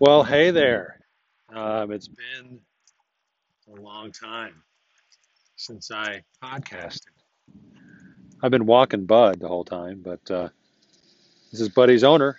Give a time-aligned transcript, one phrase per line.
[0.00, 0.98] Well, hey there.
[1.54, 2.58] Um, it's been
[3.72, 4.64] a long time
[5.54, 7.12] since I podcasted.
[8.42, 10.48] I've been walking Bud the whole time, but uh,
[11.52, 12.36] this is Buddy's owner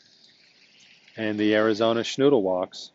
[1.15, 2.92] and the Arizona Schnoodle Walks,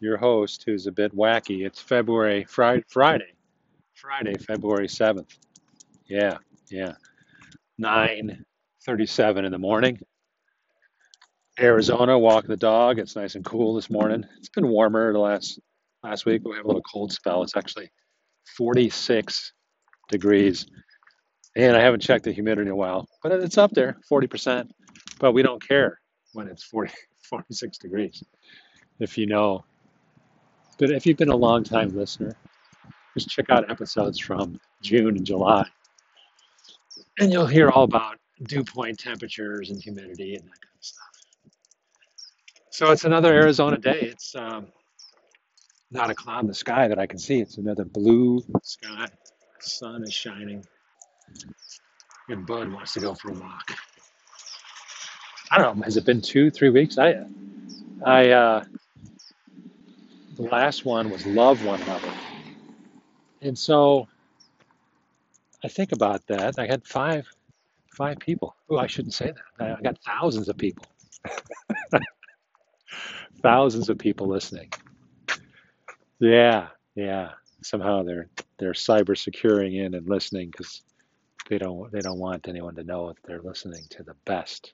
[0.00, 1.64] your host, who's a bit wacky.
[1.64, 3.32] It's February, Friday, Friday,
[3.94, 5.38] Friday, February 7th.
[6.08, 6.38] Yeah,
[6.68, 6.94] yeah.
[7.80, 10.00] 9.37 in the morning.
[11.60, 12.98] Arizona, walking the dog.
[12.98, 14.24] It's nice and cool this morning.
[14.38, 15.60] It's been warmer the last
[16.02, 17.42] last week, but we have a little cold spell.
[17.42, 17.90] It's actually
[18.56, 19.52] 46
[20.08, 20.66] degrees,
[21.56, 24.70] and I haven't checked the humidity in a while, but it's up there, 40%.
[25.18, 26.00] But we don't care
[26.32, 26.92] when it's 40,
[27.28, 28.24] 46 degrees,
[28.98, 29.62] if you know.
[30.78, 32.34] But if you've been a long time listener,
[33.14, 35.66] just check out episodes from June and July,
[37.18, 40.69] and you'll hear all about dew point temperatures and humidity and that kind.
[42.70, 44.02] So it's another Arizona day.
[44.02, 44.68] It's um,
[45.90, 47.40] not a cloud in the sky that I can see.
[47.40, 49.08] It's another blue sky.
[49.60, 50.64] Sun is shining,
[52.28, 53.72] and Bud wants to go for a walk.
[55.50, 55.84] I don't know.
[55.84, 56.96] Has it been two, three weeks?
[56.96, 57.24] I,
[58.06, 58.64] I, uh,
[60.36, 62.12] the last one was love one another,
[63.42, 64.08] and so
[65.64, 66.58] I think about that.
[66.58, 67.26] I had five,
[67.92, 68.54] five people.
[68.70, 69.64] Oh, I shouldn't say that.
[69.66, 70.86] I I got thousands of people,
[73.42, 74.70] thousands of people listening.
[76.18, 77.30] Yeah, yeah.
[77.62, 80.82] Somehow they're they're cyber securing in and listening because
[81.48, 84.72] they don't they don't want anyone to know if they're listening to the best,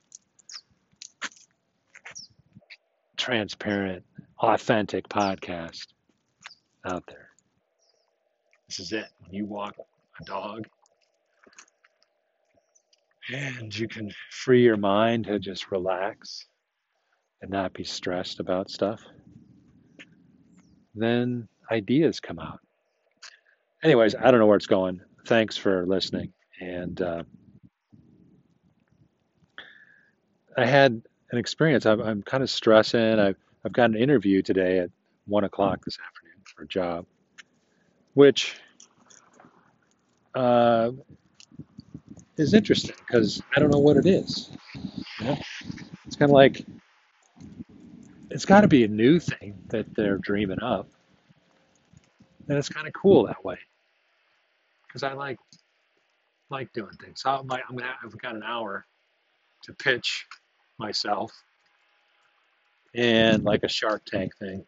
[3.16, 4.04] transparent,
[4.40, 5.86] authentic podcast
[6.84, 7.30] out there.
[8.68, 9.06] This is it.
[9.20, 9.76] When you walk
[10.20, 10.66] a dog
[13.32, 16.46] and you can free your mind to just relax
[17.42, 19.02] and not be stressed about stuff,
[20.94, 22.60] then ideas come out.
[23.82, 25.00] Anyways, I don't know where it's going.
[25.26, 26.32] Thanks for listening.
[26.60, 27.22] And uh,
[30.56, 31.84] I had an experience.
[31.84, 33.18] I'm, I'm kind of stressing.
[33.18, 34.90] I've, I've got an interview today at
[35.26, 37.04] one o'clock this afternoon for a job,
[38.14, 38.56] which
[40.34, 40.92] uh,
[42.36, 44.50] is interesting because I don't know what it is.
[45.20, 45.38] You know?
[46.06, 46.64] It's kind of like
[48.30, 50.88] it's got to be a new thing that they're dreaming up,
[52.48, 53.58] and it's kind of cool that way.
[54.86, 55.38] Because I like
[56.50, 57.22] like doing things.
[57.22, 58.86] So I'm, like, I'm gonna, I've got an hour
[59.64, 60.26] to pitch
[60.78, 61.32] myself
[62.94, 64.64] and like a Shark Tank thing,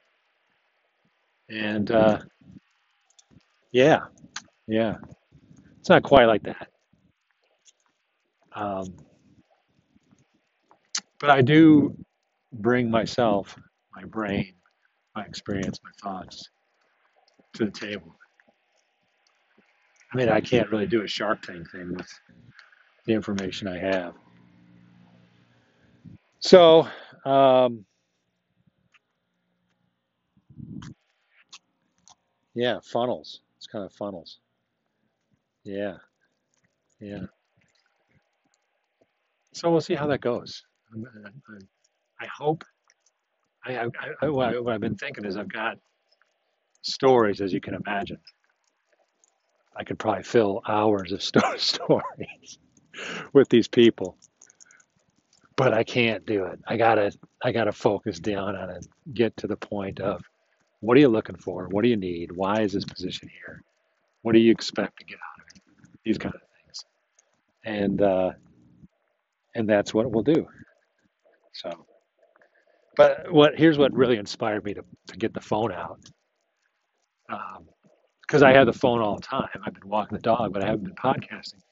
[1.48, 2.18] and uh,
[3.72, 4.00] yeah,
[4.66, 4.96] yeah,
[5.80, 6.68] it's not quite like that,
[8.52, 8.94] um,
[11.20, 11.96] but I do
[12.52, 13.58] bring myself,
[13.94, 14.54] my brain,
[15.14, 16.48] my experience, my thoughts
[17.54, 18.14] to the table.
[20.12, 22.08] I mean, I can't really do a Shark Tank thing with
[23.04, 24.14] the information I have.
[26.40, 26.88] So,
[27.26, 27.84] um,
[32.54, 33.40] yeah, funnels.
[33.56, 34.38] It's kind of funnels.
[35.64, 35.96] Yeah,
[37.00, 37.24] yeah.
[39.52, 40.64] So we'll see how that goes.
[40.92, 41.68] I'm- I'm-
[42.20, 42.64] I hope.
[43.64, 43.88] I, I,
[44.22, 45.78] I, what I've been thinking is I've got
[46.82, 48.18] stories, as you can imagine.
[49.76, 52.58] I could probably fill hours of sto- stories
[53.32, 54.16] with these people,
[55.56, 56.60] but I can't do it.
[56.66, 57.12] I gotta,
[57.42, 58.86] I gotta focus down on it.
[59.14, 60.22] Get to the point of
[60.80, 61.68] what are you looking for?
[61.68, 62.32] What do you need?
[62.32, 63.62] Why is this position here?
[64.22, 65.62] What do you expect to get out of it?
[66.04, 66.84] These kind of things,
[67.64, 68.32] and uh,
[69.54, 70.46] and that's what we'll do.
[71.52, 71.86] So,
[72.98, 76.00] but what here's what really inspired me to to get the phone out
[78.28, 79.48] because I have the phone all the time.
[79.64, 81.62] I've been walking the dog, but I haven't been podcasting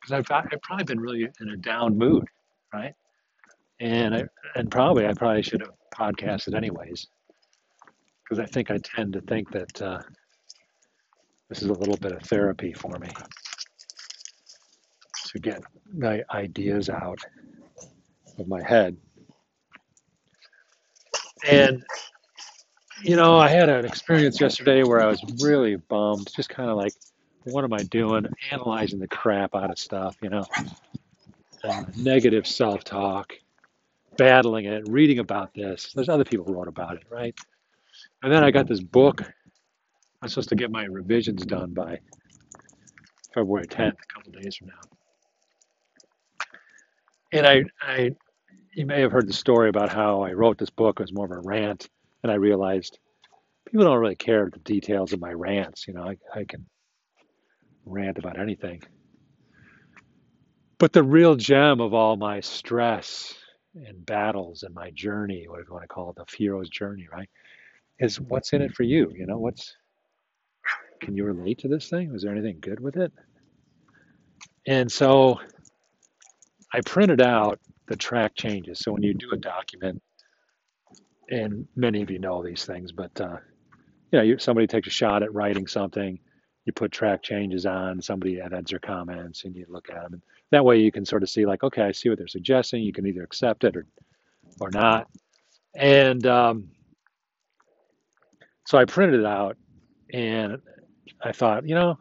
[0.00, 2.24] because I've, I've probably been really in a down mood,
[2.72, 2.94] right?
[3.80, 7.06] And I, and probably I probably should have podcasted anyways
[8.22, 10.02] because I think I tend to think that uh,
[11.48, 13.08] this is a little bit of therapy for me
[15.28, 15.62] to get
[15.94, 17.20] my ideas out
[18.38, 18.96] of my head.
[21.48, 21.84] And
[23.02, 26.76] you know, I had an experience yesterday where I was really bummed, just kind of
[26.76, 26.92] like,
[27.44, 28.26] what am I doing?
[28.52, 30.44] Analyzing the crap out of stuff, you know,
[31.64, 33.32] uh, negative self-talk,
[34.16, 35.92] battling it, reading about this.
[35.92, 37.34] There's other people who wrote about it, right?
[38.22, 39.22] And then I got this book.
[40.22, 41.98] I'm supposed to get my revisions done by
[43.34, 44.74] February 10th, a couple days from now.
[47.32, 48.10] And I, I,
[48.72, 50.98] you may have heard the story about how I wrote this book.
[50.98, 51.88] It was more of a rant,
[52.22, 52.98] and I realized
[53.66, 55.86] people don't really care the details of my rants.
[55.86, 56.66] You know, I, I can
[57.84, 58.82] rant about anything.
[60.78, 63.34] But the real gem of all my stress
[63.74, 67.28] and battles and my journey, whatever you want to call it, the hero's journey, right,
[67.98, 69.12] is what's in it for you.
[69.14, 69.76] You know, what's
[71.00, 72.12] can you relate to this thing?
[72.12, 73.12] Was there anything good with it?
[74.66, 75.40] And so
[76.72, 77.58] I printed out
[77.92, 78.78] the track changes.
[78.78, 80.02] So when you do a document,
[81.28, 83.36] and many of you know these things, but uh,
[84.10, 86.18] you know, you, somebody takes a shot at writing something,
[86.64, 90.22] you put track changes on, somebody adds their comments, and you look at them, and
[90.52, 92.82] that way you can sort of see like, okay, I see what they're suggesting.
[92.82, 93.84] You can either accept it or
[94.58, 95.06] or not.
[95.74, 96.70] And um,
[98.66, 99.58] so I printed it out,
[100.14, 100.62] and
[101.22, 101.98] I thought, you know,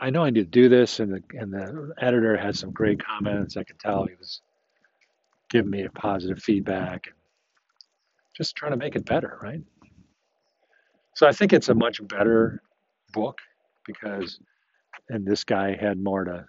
[0.00, 3.02] I know I need to do this, and the and the editor had some great
[3.04, 3.56] comments.
[3.56, 4.42] I could tell he was
[5.50, 7.14] giving me a positive feedback and
[8.36, 9.62] just trying to make it better, right?
[11.14, 12.60] So I think it's a much better
[13.12, 13.38] book
[13.86, 14.38] because,
[15.08, 16.46] and this guy had more to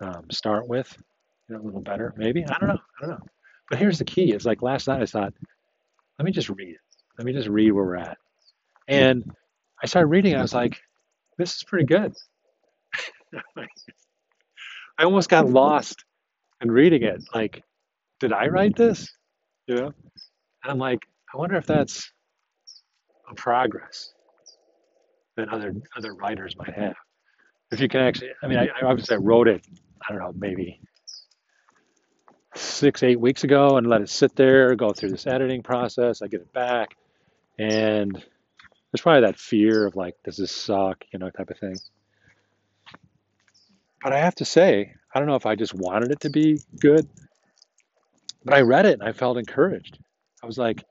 [0.00, 0.96] um, start with,
[1.48, 2.44] you know, a little better, maybe.
[2.46, 2.78] I don't know.
[2.98, 3.26] I don't know.
[3.68, 5.34] But here's the key: is like last night I thought,
[6.18, 6.80] let me just read it.
[7.18, 8.18] Let me just read where we're at,
[8.88, 9.30] and
[9.82, 10.36] I started reading.
[10.36, 10.80] I was like,
[11.38, 12.14] this is pretty good.
[14.98, 16.04] I almost got lost
[16.60, 17.24] in reading it.
[17.34, 17.62] Like,
[18.20, 19.10] did I write this?
[19.66, 19.86] You know?
[19.86, 21.00] And I'm like,
[21.32, 22.12] I wonder if that's
[23.30, 24.12] a progress
[25.36, 26.94] that other other writers might have.
[27.72, 29.66] If you can actually, I mean, I, I obviously I wrote it.
[30.06, 30.80] I don't know, maybe
[32.54, 36.22] six, eight weeks ago, and let it sit there, go through this editing process.
[36.22, 36.96] I get it back,
[37.58, 38.22] and
[38.94, 41.74] there's probably that fear of like, does this suck, you know, type of thing.
[44.00, 46.60] But I have to say, I don't know if I just wanted it to be
[46.78, 47.08] good,
[48.44, 49.98] but I read it and I felt encouraged.
[50.44, 50.84] I was like,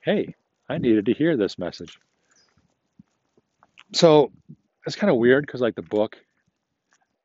[0.00, 0.34] hey,
[0.66, 1.98] I needed to hear this message.
[3.92, 4.32] So
[4.86, 6.16] it's kind of weird because like the book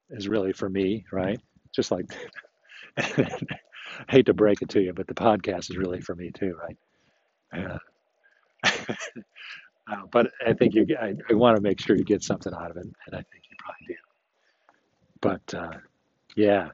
[0.09, 1.39] is really for me, right?
[1.73, 2.13] Just like
[2.97, 3.29] I
[4.09, 6.77] hate to break it to you, but the podcast is really for me too, right?
[7.53, 7.77] Uh,
[9.91, 12.71] uh, but I think you, I, I want to make sure you get something out
[12.71, 13.95] of it, and I think you probably do.
[15.21, 15.79] But uh,
[16.35, 16.69] yeah,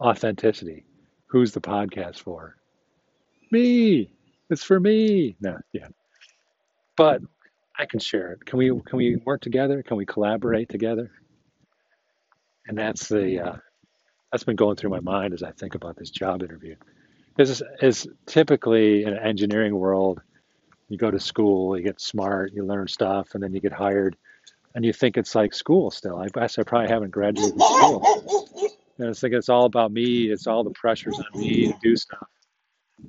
[0.00, 0.84] authenticity.
[1.26, 2.56] Who's the podcast for?
[3.50, 4.10] Me.
[4.48, 5.36] It's for me.
[5.40, 5.88] No, yeah.
[6.96, 7.22] But
[7.78, 8.44] I can share it.
[8.44, 8.68] Can we?
[8.68, 9.82] Can we work together?
[9.82, 11.10] Can we collaborate together?
[12.66, 13.56] And that's the uh,
[14.30, 16.76] that's been going through my mind as I think about this job interview.
[17.38, 20.20] Is is typically in an engineering world,
[20.90, 24.16] you go to school, you get smart, you learn stuff, and then you get hired,
[24.74, 26.16] and you think it's like school still.
[26.16, 28.78] I guess I probably haven't graduated from school.
[28.98, 30.30] And I think it's all about me.
[30.30, 32.26] It's all the pressures on me to do stuff.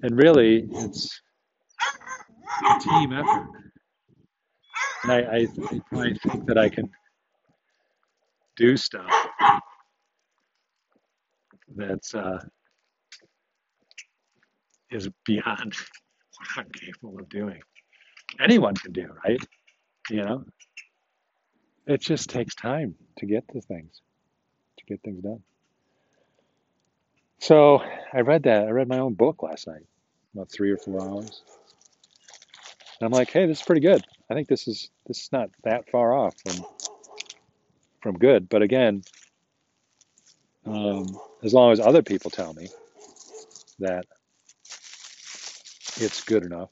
[0.04, 1.22] And really, it's
[2.70, 3.48] a team effort.
[5.04, 5.48] And I, I,
[6.00, 6.90] I think that I can
[8.58, 9.12] do stuff
[11.76, 12.40] that's uh,
[14.92, 15.74] is beyond
[16.38, 17.60] what I'm capable of doing.
[18.40, 19.44] Anyone can do, right?
[20.10, 20.46] You know,
[21.86, 24.02] it just takes time to get to things,
[24.78, 25.44] to get things done.
[27.40, 27.82] So
[28.14, 28.68] I read that.
[28.68, 29.86] I read my own book last night,
[30.34, 31.42] about three or four hours.
[33.00, 34.06] And I'm like, hey, this is pretty good.
[34.30, 36.66] I think this is this is not that far off from
[38.02, 38.48] from good.
[38.48, 39.04] But again,
[40.66, 42.70] um, as long as other people tell me
[43.80, 44.06] that
[45.98, 46.70] it's good enough,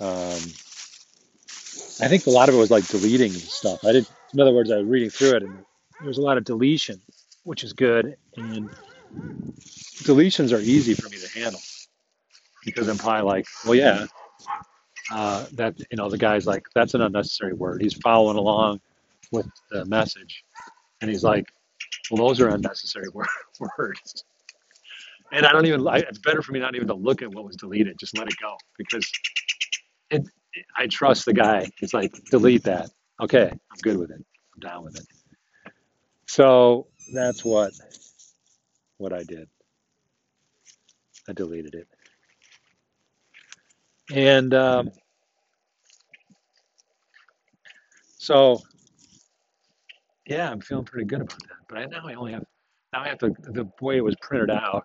[0.00, 0.40] um,
[2.00, 3.84] I think a lot of it was like deleting stuff.
[3.84, 5.54] I did, in other words, I was reading through it, and
[5.98, 7.00] there was a lot of deletion,
[7.44, 8.16] which is good.
[8.36, 8.70] And
[10.04, 11.60] deletions are easy for me to handle
[12.64, 14.06] because I'm probably like, well, yeah,
[15.10, 17.82] uh, that you know, the guy's like, that's an unnecessary word.
[17.82, 18.80] He's following along
[19.32, 20.44] with the message,
[21.00, 21.46] and he's like,
[22.10, 23.08] well, those are unnecessary
[23.78, 24.24] words.
[25.32, 25.86] And I don't even.
[25.86, 27.98] I, it's better for me not even to look at what was deleted.
[27.98, 29.10] Just let it go because
[30.76, 31.70] I trust the guy.
[31.80, 32.90] It's like delete that.
[33.20, 34.24] Okay, I'm good with it.
[34.54, 35.06] I'm down with it.
[36.26, 37.72] So that's what
[38.98, 39.48] what I did.
[41.28, 41.88] I deleted it.
[44.12, 44.90] And um,
[48.16, 48.62] so,
[50.26, 51.58] yeah, I'm feeling pretty good about that.
[51.68, 52.44] But I, now I only have,
[52.92, 54.84] now I have to, the way it was printed out,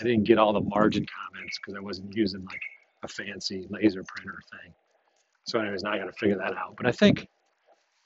[0.00, 2.60] I didn't get all the margin comments because I wasn't using like
[3.02, 4.72] a fancy laser printer thing.
[5.44, 6.76] So, anyways, now I got to figure that out.
[6.76, 7.28] But I think,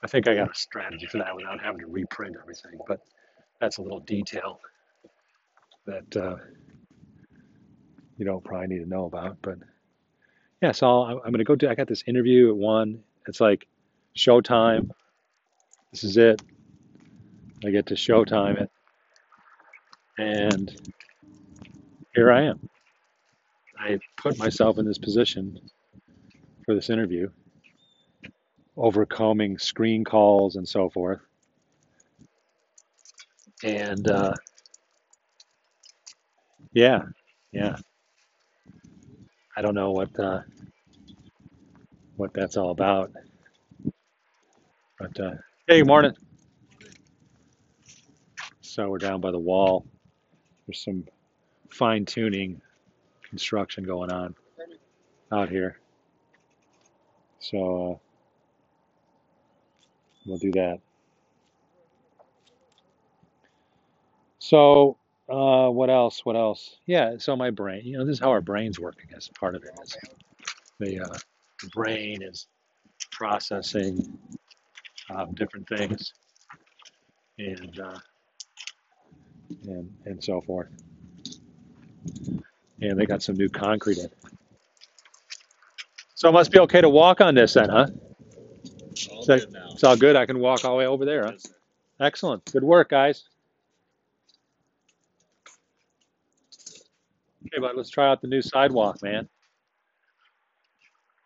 [0.02, 2.78] I think I got a strategy for that without having to reprint everything.
[2.88, 3.00] But
[3.60, 4.60] that's a little detail
[5.86, 6.36] that uh,
[8.16, 9.36] you don't probably need to know about.
[9.42, 9.58] But
[10.62, 11.68] yeah, so I'll, I'm going to go do.
[11.68, 13.02] I got this interview at one.
[13.26, 13.66] It's like
[14.16, 14.90] showtime.
[15.92, 16.40] This is it.
[17.64, 18.70] I get to showtime it,
[20.18, 20.74] and
[22.14, 22.68] here I am.
[23.86, 25.60] I put myself in this position
[26.64, 27.28] for this interview,
[28.76, 31.20] overcoming screen calls and so forth.
[33.62, 34.34] And uh,
[36.72, 37.02] yeah,
[37.52, 37.76] yeah,
[39.56, 40.40] I don't know what uh,
[42.16, 43.12] what that's all about.
[44.98, 45.34] But uh,
[45.68, 46.12] hey, morning.
[48.62, 49.86] So we're down by the wall.
[50.66, 51.04] There's some
[51.70, 52.60] fine tuning
[53.28, 54.34] construction going on
[55.32, 55.78] out here.
[57.40, 57.98] So uh,
[60.26, 60.80] we'll do that.
[64.38, 66.24] So uh, what else?
[66.24, 66.76] What else?
[66.86, 67.16] Yeah.
[67.18, 67.82] So my brain.
[67.84, 68.96] You know, this is how our brains work.
[69.02, 69.96] I guess part of it is
[70.80, 71.18] the, uh,
[71.62, 72.46] the brain is
[73.12, 74.18] processing
[75.10, 76.12] um, different things
[77.38, 77.98] and uh,
[79.66, 80.68] and and so forth.
[82.80, 84.08] And they got some new concrete in.
[86.14, 87.86] So it must be okay to walk on this then, huh?
[89.10, 89.68] All So good now.
[89.74, 90.16] it's all good.
[90.16, 91.24] I can walk all the way over there.
[91.26, 91.32] Huh?
[91.32, 91.46] Yes.
[92.00, 92.44] Excellent.
[92.52, 93.24] Good work, guys.
[97.46, 99.28] Okay, bud, let's try out the new sidewalk, man.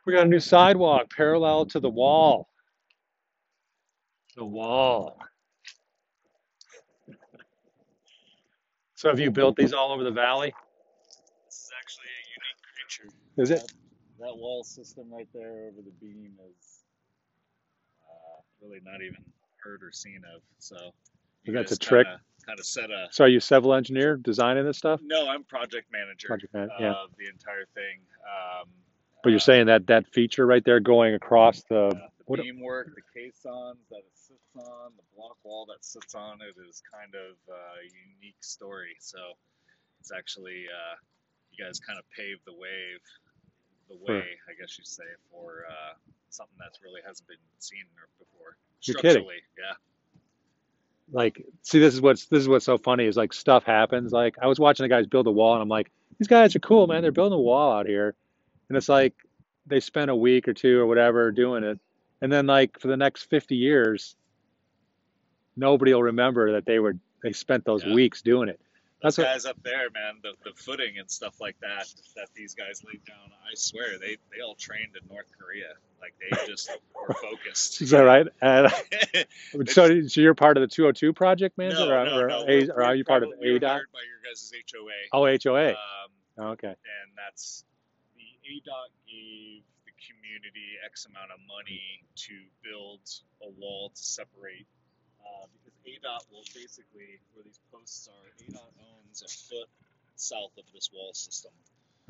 [0.06, 2.48] We got a new sidewalk parallel to the wall.
[4.36, 5.18] The wall.
[8.96, 10.52] So have you built these all over the valley?
[11.46, 12.22] This is actually a
[12.90, 13.12] creature.
[13.36, 13.60] Is it?
[14.18, 16.84] That, that wall system right there over the beam is
[18.08, 19.24] uh, really not even
[19.62, 20.42] heard or seen of.
[20.58, 20.76] So
[21.44, 22.06] you That's a trick.
[22.46, 23.08] Kinda, set a.
[23.10, 25.00] So are you civil engineer designing this stuff?
[25.02, 26.92] No, I'm project manager Project yeah.
[26.92, 28.00] of the entire thing.
[28.24, 28.68] Um,
[29.22, 32.40] But you're uh, saying that that feature right there going across the uh, the what?
[32.40, 36.54] beam work, the caissons that it sits on, the block wall that sits on it
[36.68, 37.84] is kind of a
[38.16, 38.96] unique story.
[39.00, 39.18] So
[40.00, 40.96] it's actually uh,
[41.52, 43.00] you guys kind of paved the wave,
[43.88, 45.94] the way I guess you'd say for uh,
[46.30, 47.84] something that really hasn't been seen
[48.18, 48.56] before.
[48.82, 49.24] You're kidding.
[49.58, 49.74] Yeah.
[51.12, 54.36] like see this is what's this is what's so funny is like stuff happens like
[54.40, 56.86] i was watching the guys build a wall and i'm like these guys are cool
[56.86, 58.14] man they're building a wall out here
[58.68, 59.12] and it's like
[59.66, 61.78] they spent a week or two or whatever doing it
[62.22, 64.14] and then like for the next 50 years
[65.56, 67.92] nobody will remember that they were they spent those Yeah.
[67.94, 68.60] weeks doing it
[69.02, 72.54] That's what- guys up there, man, the, the footing and stuff like that that these
[72.54, 75.68] guys laid down, I swear they, they all trained in North Korea.
[76.00, 77.80] Like they just were focused.
[77.82, 82.24] is that right and so, so you're part of the 202 project man no, or,
[82.24, 82.44] or, no.
[82.48, 83.68] A- or are you part of probably- we were ADOT?
[83.68, 84.92] hired by your guys' HOA.
[85.12, 85.70] oh HOA
[86.38, 87.64] Um, okay and that's
[88.16, 92.32] the ADOT gave the community X amount of money to
[92.64, 93.00] build
[93.42, 94.66] a wall to separate.
[95.20, 95.46] Uh,
[95.86, 99.68] ADOT will basically, where these posts are, ADOT owns a foot
[100.16, 101.52] south of this wall system.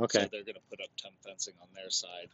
[0.00, 2.28] okay So they're going to put up temp fencing on their side,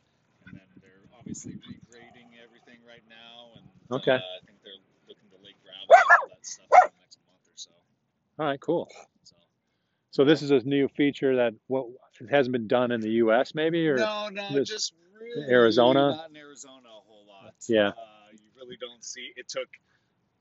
[0.46, 3.66] and then they're obviously regrading everything right now, and
[4.00, 4.12] Okay.
[4.12, 7.18] uh, I think they're looking to lay gravel and all that stuff in the next
[7.28, 7.70] month or so.
[8.38, 8.88] all right cool
[9.22, 9.36] So
[10.10, 11.86] so this is a new feature that what
[12.20, 16.10] it hasn't been done in the US maybe or no, no, just really Arizona?
[16.16, 17.54] not in Arizona a whole lot.
[17.68, 17.88] Yeah.
[17.88, 17.92] uh,
[18.32, 19.32] you really don't see.
[19.36, 19.68] It took.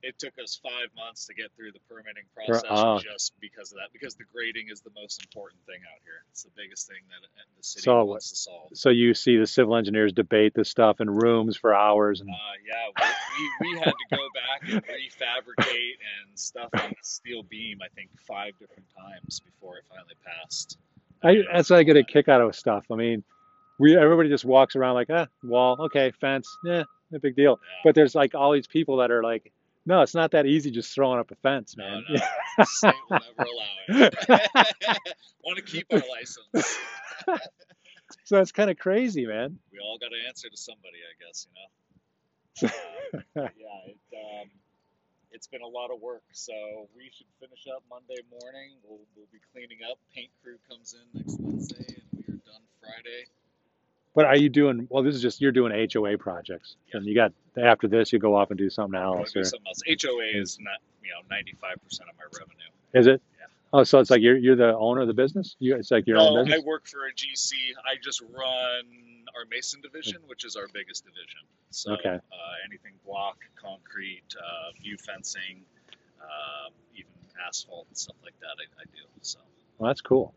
[0.05, 3.00] It took us five months to get through the permitting process ah.
[3.00, 3.89] just because of that.
[3.91, 6.21] Because the grading is the most important thing out here.
[6.29, 8.69] It's the biggest thing that uh, the city So wants to solve.
[8.75, 12.33] So you see the civil engineers debate this stuff in rooms for hours, and Uh,
[12.62, 17.41] yeah, we, we, we had to go back and refabricate and stuff on the steel
[17.41, 20.77] beam, I think, five different times before it finally passed.
[21.24, 22.85] I, that's what I get a kick out of stuff.
[22.91, 23.24] I mean,
[23.79, 27.59] we everybody just walks around like, ah, wall, okay, fence, yeah, no big deal.
[27.59, 27.81] Yeah.
[27.83, 29.51] But there's like all these people that are like,
[29.86, 32.04] no, it's not that easy just throwing up a fence, man.
[32.10, 32.20] no,
[32.58, 34.15] the state will never allow it.
[35.44, 36.77] Want to keep our license.
[38.25, 39.60] so it's kind of crazy, man.
[39.72, 42.72] We all got to answer to somebody, I guess, you know?
[43.36, 44.50] Uh, yeah, it, um,
[45.32, 46.54] it's been a lot of work, so
[46.96, 48.80] we should finish up Monday morning.
[48.84, 50.00] We'll, we'll be cleaning up.
[50.15, 53.27] Paint crew comes in next Wednesday, and we are done Friday.
[54.15, 54.88] But are you doing?
[54.89, 58.34] Well, this is just you're doing HOA projects, and you got after this you go
[58.36, 59.81] off and do something else, do something else.
[59.86, 62.72] HOA is not, you know, 95% of my revenue.
[62.93, 63.22] is it?
[63.38, 63.45] Yeah.
[63.74, 65.57] Oh, so it's like you're you're the owner of the business.
[65.60, 67.51] You, it's like your own No, I work for a GC.
[67.86, 68.86] I just run
[69.36, 71.41] our Mason division, which is our biggest division.
[71.72, 72.15] So Okay.
[72.15, 75.65] uh, anything block, concrete, uh, view fencing,
[76.22, 77.12] um, even
[77.45, 79.03] asphalt and stuff like that, I, I do.
[79.22, 79.39] So
[79.77, 80.34] Well, that's cool.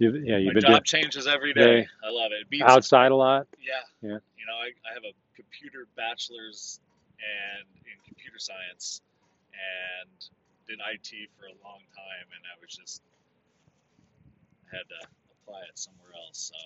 [0.00, 1.86] You've, yeah, you've My been job doing changes every day.
[2.02, 2.40] I love it.
[2.40, 3.46] It beats outside a lot.
[3.60, 3.74] Yeah.
[4.00, 4.16] Yeah.
[4.38, 6.80] You know, I, I have a computer bachelor's
[7.20, 9.02] and in computer science
[9.52, 10.08] and
[10.66, 13.02] did IT for a long time and I was just
[14.72, 15.06] I had to
[15.42, 16.50] apply it somewhere else.
[16.50, 16.58] So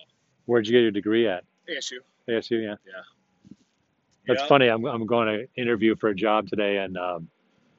[0.45, 1.43] Where'd you get your degree at?
[1.69, 1.97] ASU.
[2.29, 2.75] ASU, yeah.
[2.85, 3.53] Yeah.
[4.27, 4.69] That's funny.
[4.69, 7.27] I'm, I'm going to interview for a job today in um,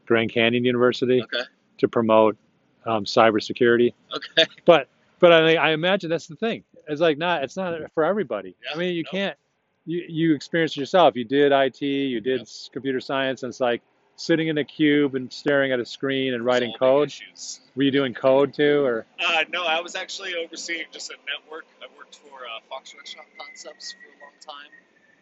[0.05, 1.45] Grand Canyon University Okay.
[1.79, 2.37] to promote
[2.85, 3.95] um, cybersecurity.
[4.15, 4.47] Okay.
[4.67, 4.89] But
[5.21, 6.65] but I I imagine that's the thing.
[6.89, 8.55] It's like not it's not for everybody.
[8.73, 9.11] I mean, you no.
[9.11, 9.37] can't.
[9.85, 11.17] You you experienced it yourself.
[11.17, 11.81] You did IT.
[11.83, 12.49] You did Yep.
[12.73, 13.83] computer science, and it's like
[14.17, 17.09] sitting in a cube and staring at a screen and writing Solving code.
[17.09, 17.61] Issues.
[17.77, 21.67] Were you doing code too, or Uh, no, I was actually overseeing just a network.
[21.83, 24.71] I worked for uh, Fox Restaurant Concepts for a long time.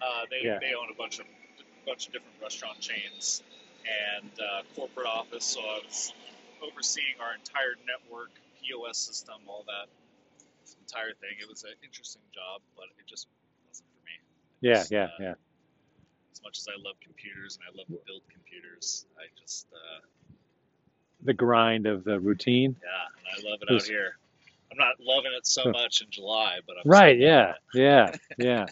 [0.00, 0.58] Uh, they, Yeah.
[0.60, 1.26] they own a bunch of
[1.86, 3.42] bunch of different restaurant chains
[3.84, 5.44] and uh, corporate office.
[5.44, 6.12] So I was
[6.62, 8.30] overseeing our entire network,
[8.64, 9.88] POS system, all that
[10.80, 11.36] entire thing.
[11.40, 13.28] It was an interesting job, but it just
[13.68, 14.16] wasn't for me.
[14.60, 15.34] yeah, Just, yeah, uh, yeah?
[16.32, 20.34] As much as I love computers and I love to build computers, I just uh,
[21.24, 22.76] The grind of the routine.
[22.82, 24.16] yeah, and I love it out here.
[24.72, 27.18] I'm not loving it so much in July, but I'm Right.
[27.18, 27.54] Yeah.
[27.74, 28.16] Yeah.
[28.38, 28.66] Yeah.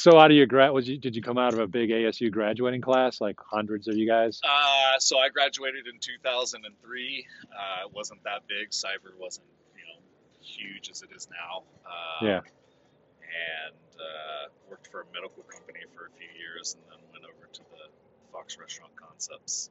[0.00, 2.30] So out of your grad, was you did you come out of a big ASU
[2.32, 4.40] graduating class, like hundreds of you guys?
[4.42, 7.26] Uh, so I graduated in 2003.
[7.52, 8.70] Uh, it wasn't that big.
[8.70, 9.44] Cyber wasn't,
[9.76, 10.00] you know,
[10.40, 11.64] huge as it is now.
[11.84, 12.40] Uh, Yeah.
[12.40, 17.46] And uh, worked for a medical company for a few years, and then went over
[17.52, 17.92] to the
[18.32, 19.68] Fox Restaurant Concepts.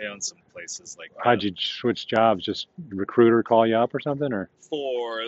[0.00, 2.42] They own some places like How'd you switch jobs?
[2.42, 5.20] Just recruiter call you up or something, or for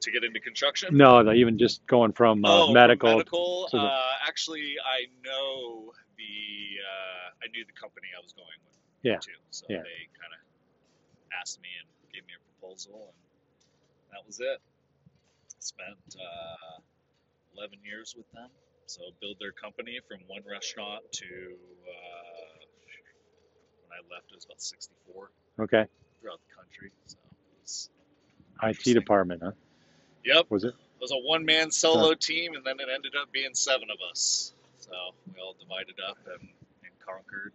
[0.00, 0.96] to get into construction.
[0.96, 1.32] no?
[1.32, 3.10] Even just going from uh, Oh, from medical.
[3.16, 3.66] medical.
[3.70, 6.78] to the- uh, actually, I know the.
[6.86, 8.78] Uh, I knew the company I was going with.
[9.02, 9.32] Yeah, Too.
[9.50, 9.78] So yeah.
[9.82, 10.38] they kind of
[11.40, 13.12] asked me and gave me a proposal,
[14.06, 14.60] and that was it.
[15.58, 16.78] Spent uh,
[17.58, 18.50] 11 years with them.
[18.86, 21.26] So build their company from one restaurant to
[21.90, 22.31] uh,
[23.92, 25.84] when I left, it was about 64 Okay.
[26.20, 26.90] throughout the country.
[27.06, 27.16] So
[28.62, 29.52] it IT department, huh?
[30.24, 30.46] Yep.
[30.50, 30.68] Was it?
[30.68, 33.98] It was a one man solo team, and then it ended up being seven of
[34.10, 34.54] us.
[34.78, 34.90] So
[35.34, 36.48] we all divided up and,
[36.84, 37.52] and conquered.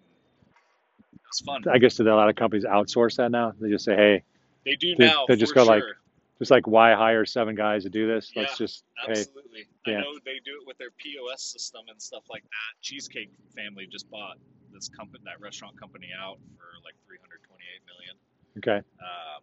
[1.12, 1.64] And it was fun.
[1.72, 3.54] I guess did a lot of companies outsource that now?
[3.60, 4.24] They just say, hey,
[4.66, 5.26] They do They- now.
[5.28, 5.94] they just go like, sure.
[6.40, 8.32] just like why hire seven guys to do this?
[8.36, 9.66] Yeah, Let's just hey, Absolutely.
[9.86, 10.00] yeah.
[10.00, 12.82] I know they do it with their POS system and stuff like that.
[12.82, 14.38] Cheesecake family just bought
[14.78, 17.42] this company, that restaurant company out for like 328
[17.90, 18.14] million.
[18.62, 19.42] okay, Um,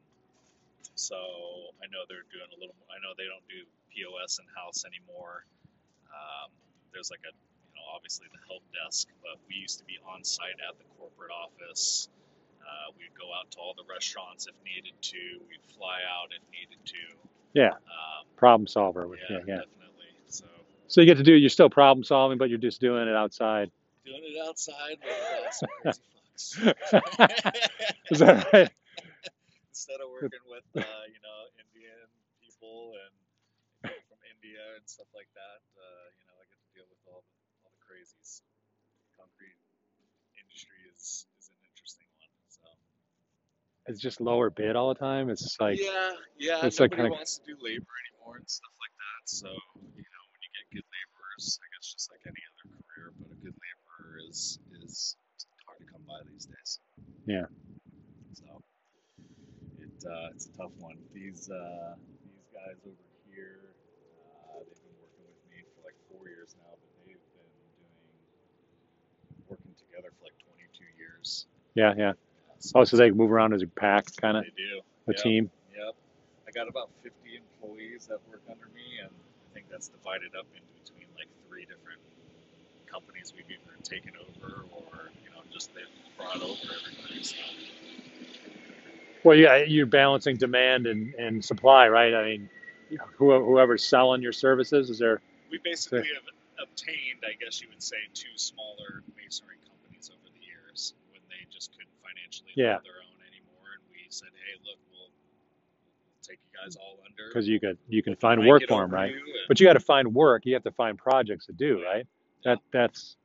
[0.95, 1.19] so
[1.83, 2.79] I know they're doing a little.
[2.87, 5.43] I know they don't do POS in house anymore.
[6.07, 6.55] Um,
[6.95, 10.23] there's like a, you know, obviously the help desk, but we used to be on
[10.23, 12.07] site at the corporate office.
[12.63, 15.19] Uh, we'd go out to all the restaurants if needed to.
[15.51, 17.03] We'd fly out if needed to.
[17.59, 19.03] yeah, Um, problem solver.
[19.11, 19.55] Yeah, yeah, yeah.
[19.67, 20.15] definitely.
[20.31, 20.47] So
[20.87, 21.35] So you get to do.
[21.35, 23.71] You're still problem solving, but you're just doing it outside.
[24.05, 26.03] Doing it outside with uh, some crazy
[26.93, 27.55] fucks.
[28.11, 28.71] Is that right?
[29.75, 32.07] Instead of working with uh, you know Indian
[32.41, 33.13] people and
[33.83, 37.03] people from India and stuff like that, uh, you know I get to deal with
[37.11, 37.35] all the
[37.67, 38.41] all the crazies.
[39.19, 39.59] Concrete
[40.39, 42.31] industry is is an interesting one.
[42.49, 42.65] So
[43.91, 45.29] It's just lower bid all the time.
[45.29, 46.65] It's just like yeah, yeah.
[46.67, 49.23] it's like nobody kinda- wants to do labor anymore and stuff like that.
[49.27, 53.11] So you know when you get good laborers, I guess just like any other career,
[53.19, 53.57] but a good
[54.15, 55.17] laborer is is
[55.67, 56.81] hard to come by these days.
[57.27, 57.47] Yeah.
[58.35, 58.45] So
[59.81, 60.97] it uh, it's a tough one.
[61.13, 62.97] These uh, these guys over
[63.31, 63.75] here,
[64.51, 67.91] uh, they've been working with me for like four years now, but they've been doing
[69.49, 71.47] working together for like 22 years.
[71.75, 72.13] yeah, yeah.
[72.15, 75.23] Yeah, Oh, so they move around as a pack, kind of they do a Yep.
[75.23, 75.51] team.
[75.75, 75.95] Yep.
[76.49, 80.47] I got about 50 employees that work under me, and I think that's divided up
[80.57, 82.01] in between like three different
[82.95, 85.85] companies we've either taken over or you know just they've
[86.17, 87.23] brought over everybody.
[87.23, 87.35] So
[89.25, 92.15] Well, yeah, you're balancing demand and, and supply, right?
[92.15, 92.49] I mean,
[93.17, 95.21] who, whoever's selling your services, is there?
[95.51, 100.45] we basically have obtained, I guess you would say, two smaller masonry companies over the
[100.45, 102.79] years when they just couldn't financially Yeah.
[102.83, 107.29] their own anymore, and we said, hey, look, we'll, we'll take you guys all under.
[107.29, 109.13] Because you could you can find work for them, right?
[109.13, 110.45] and- But you got to find work.
[110.45, 112.07] You have to find projects to do, right?
[112.45, 113.17] That that's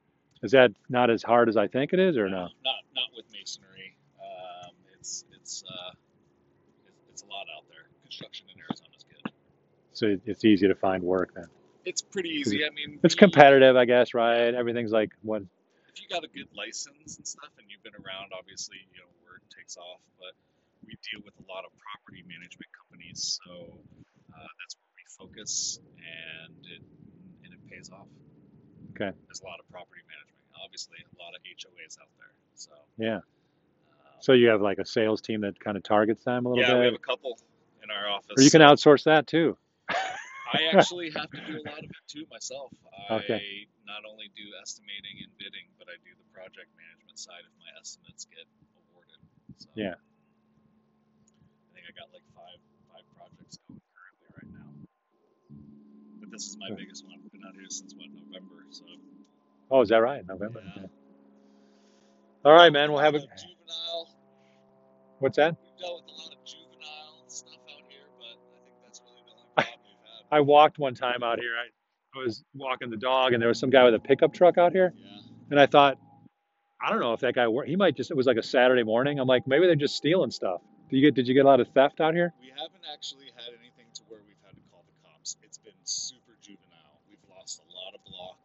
[0.43, 2.47] is that not as hard as I think it is, or no?
[2.63, 3.95] Not not with masonry.
[4.19, 5.91] Um, it's it's uh,
[6.87, 7.89] it, it's a lot out there.
[8.03, 9.31] Construction in Arizona is good.
[9.93, 11.47] So it's easy to find work then.
[11.85, 12.63] It's pretty easy.
[12.65, 14.53] I mean, It's we- competitive, I guess, right?
[14.53, 15.41] Everything's like what?
[15.89, 19.09] if you got a good license and stuff and you've been around, obviously, you know,
[19.25, 19.99] word takes off.
[20.19, 20.31] But
[20.85, 23.51] we deal with a lot of property management companies, so
[24.31, 26.81] uh, that's where we focus, and it
[27.43, 28.07] and it pays off.
[28.95, 29.11] Okay.
[29.27, 32.33] There's a lot of property management, obviously, a lot of HOAs out there.
[32.55, 33.15] So Yeah.
[33.17, 33.23] um,
[34.21, 36.69] So you have like a sales team that kind of targets them a little bit.
[36.69, 37.39] yeah, we have a couple
[37.83, 38.37] in our office.
[38.37, 39.57] or you can so outsource that too.
[39.89, 42.73] I actually have to do a lot of it too myself.
[43.09, 43.67] I Okay.
[43.85, 47.69] not only do estimating and bidding, but I do the project management side if my
[47.79, 48.45] estimates get
[48.89, 49.21] awarded.
[49.57, 49.93] So Yeah.
[49.93, 52.57] I think I got like five
[52.89, 54.69] five projects going currently right now.
[56.19, 57.28] But this is my biggest one.
[57.39, 58.83] Been out here since what November, so
[59.71, 60.25] Oh, is that right?
[60.27, 60.61] November.
[60.65, 60.71] yeah.
[60.83, 60.89] Okay.
[62.45, 62.91] All right, man.
[62.91, 63.19] We'll have a.
[63.19, 64.09] juvenile.
[65.19, 65.55] What's that?
[65.59, 69.21] We've dealt with a lot of juvenile stuff out here, but I think that's really
[69.27, 70.35] the only problem we've had.
[70.37, 71.53] I walked one time out here.
[71.55, 74.57] I, I was walking the dog, and there was some guy with a pickup truck
[74.57, 75.17] out here, Yeah.
[75.51, 75.97] and I thought,
[76.81, 77.69] I don't know if that guy worked.
[77.69, 78.09] He might just.
[78.11, 79.19] It was like a Saturday morning.
[79.19, 80.61] I'm like, maybe they're just stealing stuff.
[80.89, 81.13] Did you get?
[81.15, 82.33] Did you get a lot of theft out here?
[82.41, 85.35] We haven't actually had anything to where we've had to call the cops.
[85.43, 86.97] It's been super juvenile.
[87.09, 88.37] We've lost a lot of block.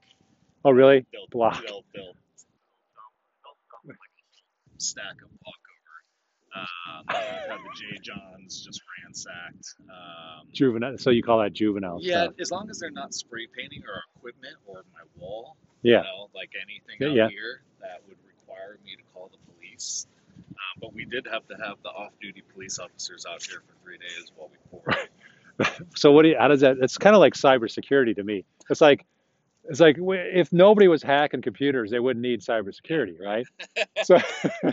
[0.64, 1.04] Oh, really?
[1.12, 1.62] They'll Block.
[1.66, 2.12] they'll they'll,
[3.84, 3.94] they'll
[4.78, 5.54] stack over.
[6.56, 9.74] Um, we've the J Johns just ransacked.
[9.90, 10.98] Um, Juvenile.
[10.98, 12.34] So you call that juvenile yeah, stuff?
[12.40, 15.98] as long as they're not spray painting our equipment or my wall, Yeah.
[15.98, 17.28] you know, like anything Yeah, out yeah.
[17.28, 20.06] here that would require me to call the police.
[20.38, 23.98] Um, but we did have to have the off-duty police officers out here for three
[23.98, 25.08] days while we poured.
[25.96, 26.36] So what do you?
[26.38, 26.78] How does that?
[26.80, 28.44] It's kind of like cybersecurity to me.
[28.70, 29.04] It's like.
[29.68, 33.46] It's like if nobody was hacking computers, they wouldn't need cybersecurity, right?
[34.04, 34.18] So,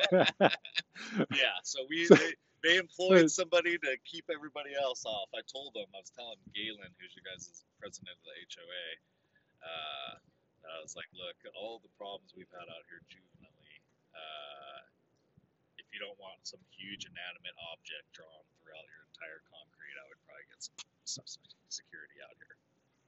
[1.32, 5.30] Yeah, so we so, they, they employed somebody to keep everybody else off.
[5.32, 8.86] I told them, I was telling Galen, who's your guys' president of the HOA,
[9.64, 10.12] uh,
[10.68, 13.76] I was like, look, all the problems we've had out here juvenilely,
[14.14, 14.80] uh,
[15.80, 20.22] if you don't want some huge inanimate object drawn throughout your entire concrete, I would
[20.28, 20.78] probably get some,
[21.08, 21.26] some
[21.70, 22.58] security out here.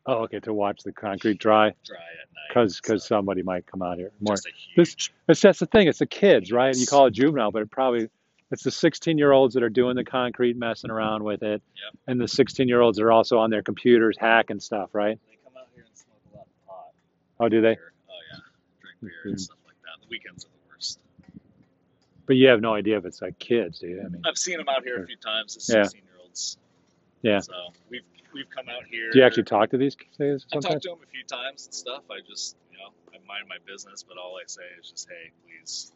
[0.05, 2.41] Oh, okay, to watch the concrete dry, Dry at night.
[2.49, 4.35] because So because somebody might come out here more.
[4.35, 5.87] just a This huge it's that's the thing.
[5.87, 6.75] It's the kids, right?
[6.75, 8.09] You call it juvenile, but it probably
[8.51, 11.99] it's the 16 year olds that are doing the concrete, messing around with it, Yep.
[12.07, 15.17] and the 16 year olds are also on their computers hacking stuff, right?
[15.27, 16.91] They come out here and smoke a lot of pot.
[17.39, 17.75] Oh, do they?
[17.75, 17.93] Beer.
[18.09, 18.39] Oh yeah,
[18.81, 19.39] drink beer and Mhm.
[19.39, 20.01] stuff like that.
[20.03, 20.99] The weekends are the worst.
[22.25, 24.01] But you have no idea if it's like kids, do you?
[24.01, 26.57] I mean, I've seen them out here a few times yeah, 16 year olds.
[27.23, 27.39] Yeah.
[27.39, 27.53] So
[27.89, 28.01] we've
[28.33, 29.09] we've come out here.
[29.11, 30.83] Do you actually talk to these kids I talked sometimes?
[30.83, 32.03] to them a few times and stuff.
[32.11, 35.31] I just you know I mind my business, but all I say is just hey,
[35.47, 35.91] please.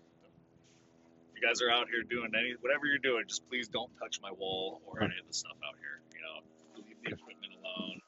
[1.36, 4.20] If you guys are out here doing any whatever you're doing, just please don't touch
[4.22, 6.02] my wall or any of the stuff out here.
[6.16, 8.02] You know, leave the equipment alone.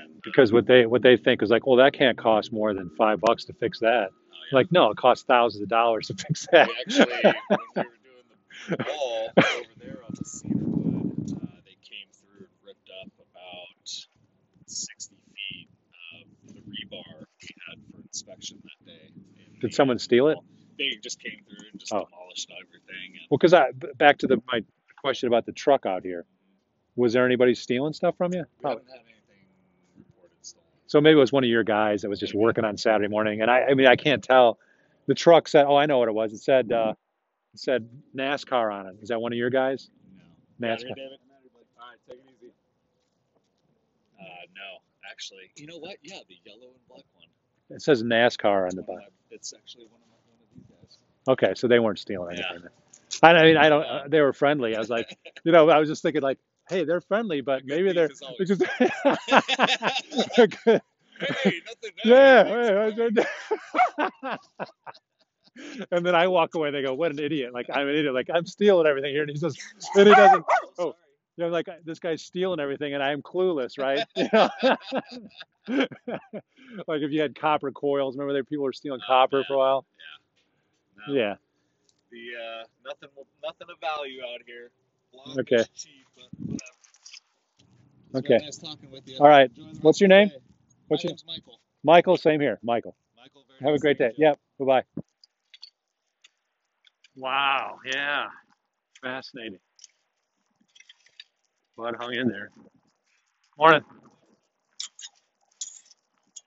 [0.00, 2.74] And uh, Because what they what they think is like, well, that can't cost more
[2.74, 4.08] than five bucks to fix that.
[4.10, 6.68] oh yeah, Like, no, it costs thousands of dollars to fix that.
[6.68, 7.34] we actually when
[7.76, 8.26] we were doing
[8.70, 13.86] the wall over there on the cedarwood, uh, they came through and ripped up about
[14.66, 15.68] 60 feet
[16.22, 19.08] of the rebar we had for inspection that day
[19.60, 20.38] Did someone steal it?
[20.78, 23.20] They just came through and just Oh, demolished everything.
[23.30, 24.60] Well, because I back to the my
[25.00, 26.24] question about the truck out here.
[26.96, 28.44] Was there anybody stealing stuff from you?
[28.60, 28.82] Probably.
[28.84, 29.46] haven't had anything
[29.98, 30.66] reported stolen.
[30.86, 33.42] So maybe it was one of your guys that was just working on Saturday morning.
[33.42, 34.58] And I, I mean, I can't tell.
[35.06, 36.32] The truck said, "Oh, I know what it was.
[36.32, 36.94] It said, uh,
[37.54, 38.96] it said NASCAR on it.
[39.02, 39.88] Is that one of your guys?
[40.58, 40.68] No.
[40.68, 40.80] NASCAR.
[40.80, 41.18] there, David.
[41.78, 42.52] All right, take it easy.
[44.18, 44.24] Uh,
[44.54, 45.96] no, actually, you know what?
[46.02, 47.28] Yeah, the yellow and black one.
[47.70, 49.10] It says NASCAR on the back.
[49.30, 50.98] It's actually one of my, one of these guys.
[51.28, 52.68] Okay, so they weren't stealing anything.
[53.22, 53.82] I, I mean, I don't.
[53.82, 54.76] Uh, they were friendly.
[54.76, 57.92] I was like, you know, I was just thinking like, hey, they're friendly, but maybe
[57.92, 58.62] they're is always because
[60.36, 60.80] fun.
[61.42, 61.92] hey, nothing.
[62.04, 62.44] yeah.
[62.44, 63.24] Hey, thanks,
[64.18, 64.36] hey,
[65.90, 66.70] and then I walk away.
[66.70, 68.14] They go, "What an idiot!" Like I'm an idiot.
[68.14, 69.56] Like I'm stealing everything here, and he says,
[69.94, 70.44] and he doesn't.
[70.78, 70.94] Oh,
[71.36, 74.06] you know, like this guy's stealing everything, and I'm clueless, right?
[74.16, 74.48] You know?
[76.88, 79.54] like if you had copper coils, remember there people were stealing Oh copper man, for
[79.54, 79.86] a while?
[80.96, 81.04] no.
[81.14, 81.34] Yeah.
[82.10, 83.10] The uh, nothing,
[83.42, 84.70] nothing of value out here.
[85.12, 85.64] Block Okay.
[85.74, 86.76] cheap, but whatever.
[88.10, 88.38] It's been Okay.
[88.38, 89.18] nice talking with you.
[89.20, 89.50] All right.
[89.82, 90.28] What's your name?
[90.28, 90.38] day.
[90.90, 91.60] My What's your name's Michael.
[91.84, 92.16] Michael?
[92.16, 92.96] Same here, Michael.
[93.16, 94.10] Michael, very Have a great day.
[94.10, 94.26] meet you.
[94.26, 94.38] Yep.
[94.60, 94.84] Bye bye.
[97.16, 97.78] Wow.
[97.86, 98.26] Yeah.
[99.02, 99.60] Fascinating.
[101.76, 102.50] Bud hung in there.
[103.58, 103.82] Morning.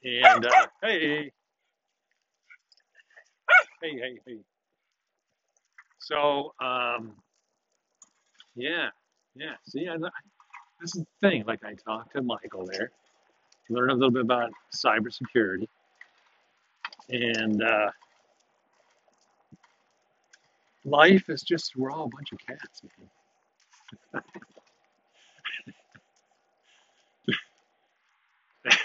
[0.03, 1.31] And uh, hey,
[3.81, 4.37] hey, hey, hey.
[5.99, 7.13] So, um,
[8.55, 8.89] yeah,
[9.35, 9.53] yeah.
[9.67, 9.97] See, I,
[10.81, 11.43] this is the thing.
[11.47, 12.91] Like I talked to Michael there,
[13.69, 15.67] learned a little bit about cybersecurity,
[17.09, 17.91] and uh,
[20.85, 22.81] Life is just we're all a bunch of cats,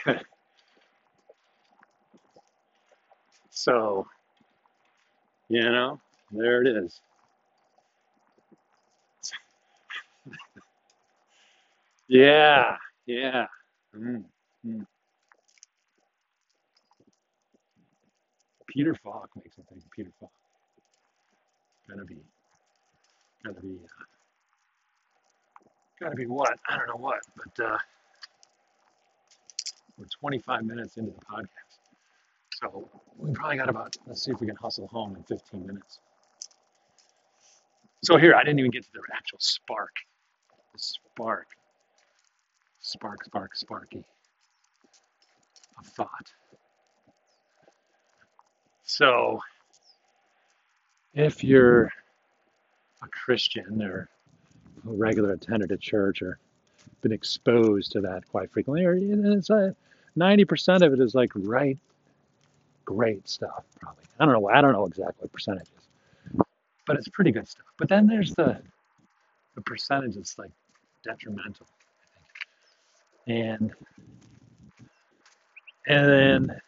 [0.06, 0.20] man.
[3.54, 4.06] so
[5.48, 6.00] you know,
[6.32, 7.00] there it is.
[12.08, 13.46] Yeah, yeah.
[13.96, 14.24] Mm,
[14.66, 14.86] mm.
[18.66, 20.30] Peter Falk makes me think Peter Falk.
[21.88, 22.16] Gotta be,
[23.44, 24.04] gotta be, uh,
[26.00, 26.58] gotta be what?
[26.68, 27.78] I don't know what, but uh,
[29.98, 31.63] we're 25 minutes into the podcast.
[32.60, 35.98] So we probably got about, let's see if we can hustle home in 15 minutes.
[38.04, 39.94] So here, I didn't even get to the actual spark.
[40.72, 41.46] The spark,
[42.80, 44.04] spark, spark, sparky
[45.78, 46.32] of thought.
[48.84, 49.40] So
[51.14, 51.84] if you're
[53.02, 54.08] a Christian or
[54.86, 56.38] a regular attendant at church or
[57.00, 59.72] been exposed to that quite frequently, or it's uh,
[60.16, 61.78] a, 90% of it is like right,
[62.84, 64.04] great stuff, probably.
[64.18, 64.48] I don't know.
[64.48, 66.40] I don't know exactly what percentage is,
[66.86, 67.66] but it's pretty good stuff.
[67.78, 68.60] But then there's the
[69.54, 70.50] the percentage that's like
[71.02, 71.66] detrimental,
[73.26, 73.72] and
[75.86, 76.60] and then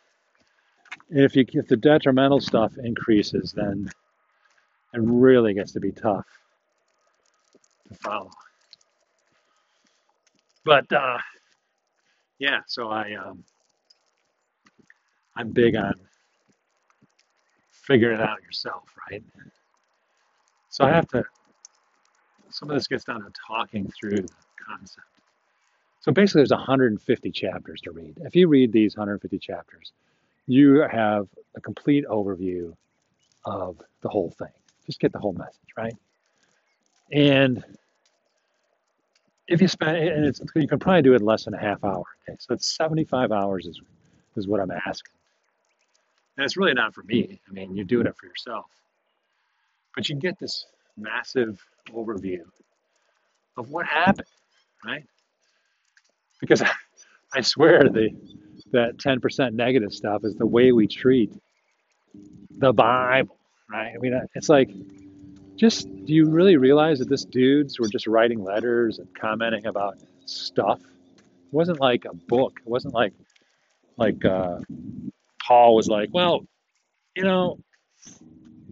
[1.11, 3.91] if you if the detrimental stuff increases, then
[4.95, 6.27] it really gets to be tough
[7.89, 8.31] to follow.
[10.65, 11.19] But uh,
[12.39, 13.45] yeah, so I um,
[15.37, 15.95] I'm big on
[17.71, 19.23] figuring it out yourself, right?
[20.71, 21.25] So I have to.
[22.51, 24.29] Some of this gets down to talking through the
[24.69, 25.07] concept.
[26.01, 28.19] So basically, there's 150 chapters to read.
[28.23, 29.93] If you read these 150 chapters,
[30.47, 32.73] you have a complete overview
[33.45, 34.53] of the whole thing.
[34.87, 35.95] Just get the whole message, right?
[37.13, 37.65] And
[39.49, 42.05] if you spend, and you can probably do it less than a half hour.
[42.29, 43.81] Okay, so it's 75 hours is
[44.37, 45.13] is what I'm asking,
[46.37, 47.41] and it's really not for me.
[47.49, 48.67] I mean, you're doing it for yourself,
[49.95, 52.41] but you get this massive overview
[53.57, 54.29] of what happened,
[54.85, 55.05] right?
[56.41, 56.63] Because
[57.35, 58.11] I swear the
[58.73, 61.33] that 10% negative stuff is the way we treat
[62.59, 63.37] the Bible,
[63.71, 63.93] right?
[63.95, 64.71] I mean, it's like,
[65.57, 69.99] just do you really realize that this dudes were just writing letters and commenting about
[70.25, 70.81] stuff?
[70.81, 72.61] It wasn't like a book.
[72.65, 73.13] It wasn't like
[73.97, 74.59] like uh,
[75.47, 76.47] Paul was like, well,
[77.15, 77.59] you know,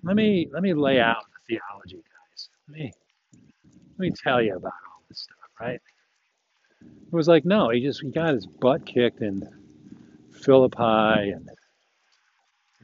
[0.02, 2.48] let me let me lay out the theology, guys.
[2.68, 2.92] Let me
[3.62, 5.80] let me tell you about all this stuff, right?
[6.82, 9.48] It was like, no, he just he got his butt kicked in
[10.32, 11.48] Philippi and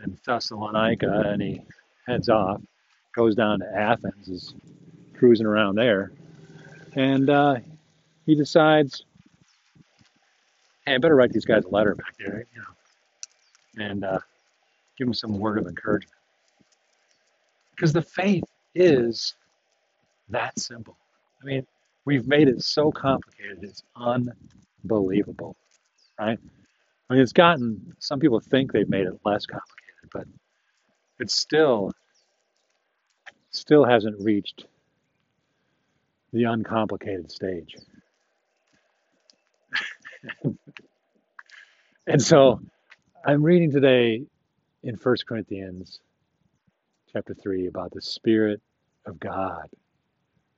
[0.03, 1.61] and Thessalonica, and he
[2.07, 2.63] heads off,
[3.15, 4.55] goes down to Athens, is
[5.15, 6.13] cruising around there,
[6.95, 7.57] and uh,
[8.25, 9.05] he decides,
[10.87, 12.69] hey, I better write these guys a letter back there, you know,
[13.81, 14.19] and uh,
[14.97, 16.15] give them some word of encouragement,
[17.75, 19.35] because the faith is
[20.29, 20.97] that simple.
[21.43, 21.67] I mean,
[22.05, 25.57] we've made it so complicated; it's unbelievable,
[26.19, 26.39] right?
[27.09, 30.27] I mean, it's gotten, some people think they've made it less complicated, but
[31.19, 31.93] it still,
[33.51, 34.67] still hasn't reached
[36.33, 37.75] the uncomplicated stage.
[42.07, 42.61] and so
[43.23, 44.25] I'm reading today
[44.83, 46.01] in First Corinthians
[47.13, 48.63] chapter 3 about the Spirit
[49.05, 49.69] of God.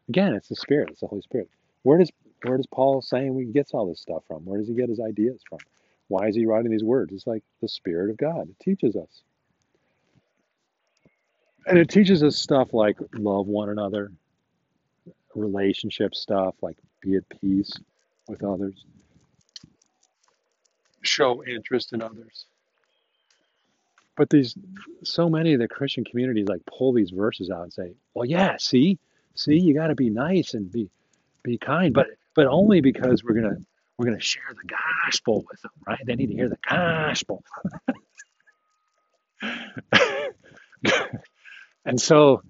[0.09, 1.51] Again, it's the Spirit, it's the Holy Spirit.
[1.83, 2.13] Where does
[2.45, 4.45] where does Paul saying he gets all this stuff from?
[4.45, 5.59] Where does he get his ideas from?
[6.07, 7.13] Why is he writing these words?
[7.13, 8.49] It's like the Spirit of God.
[8.49, 9.23] It teaches us.
[11.67, 14.13] And it teaches us stuff like love one another,
[15.35, 17.73] relationship stuff, like be at peace
[18.29, 18.85] with others,
[21.03, 22.47] show interest in others.
[24.17, 24.55] But these,
[25.05, 28.57] so many of the Christian communities like pull these verses out and say, "Well, yeah,
[28.59, 28.99] see,
[29.35, 30.91] see, you got to be nice and be,
[31.43, 33.57] be kind, but but only because we're gonna
[33.99, 36.01] we're to share the gospel with them, right?
[36.05, 37.45] They need to hear the gospel.
[41.85, 42.43] and so,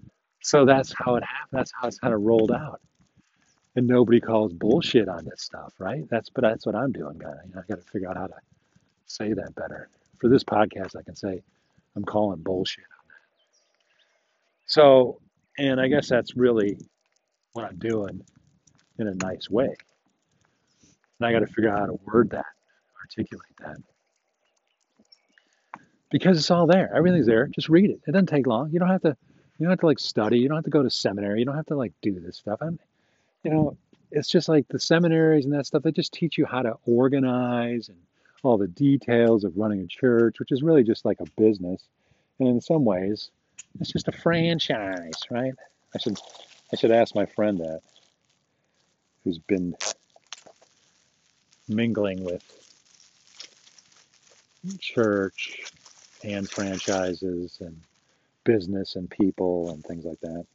[0.43, 1.59] so that's how it happened.
[1.59, 2.81] That's how it's kind of rolled out.
[3.75, 6.05] And nobody calls bullshit on this stuff, right?
[6.11, 7.19] That's but that's what I'm doing.
[7.21, 8.35] You I got to figure out how to
[9.07, 9.89] say that better.
[10.23, 11.43] For this podcast, I can say
[11.97, 14.67] I'm calling bullshit on that.
[14.67, 15.21] So,
[15.59, 16.79] and I guess that's really
[17.55, 18.23] what I'm doing
[19.01, 19.75] in a nice way.
[21.19, 22.47] And I got to figure out how to word that,
[23.01, 23.79] articulate that.
[26.13, 26.95] Because it's all there.
[26.95, 27.49] Everything's there.
[27.49, 28.01] Just read it.
[28.07, 28.71] It doesn't take long.
[28.71, 29.17] You don't have to
[29.59, 30.39] You don't have to like study.
[30.39, 31.41] You don't have to go to seminary.
[31.41, 32.59] You don't have to like do this stuff.
[32.63, 32.79] I'm,
[33.43, 33.77] you know,
[34.13, 35.83] it's just like the seminaries and that stuff.
[35.83, 37.99] They just teach you how to organize and
[38.43, 41.83] all the details of running a church, which is really just like a business.
[42.39, 43.31] And in some ways,
[43.81, 45.55] it's just a franchise, right?
[45.95, 46.19] I should
[46.73, 47.81] I should ask my friend that,
[49.25, 49.75] who's been
[51.69, 52.43] mingling with
[54.81, 55.65] church
[56.25, 57.81] and franchises and
[58.45, 60.47] business and people and things like that.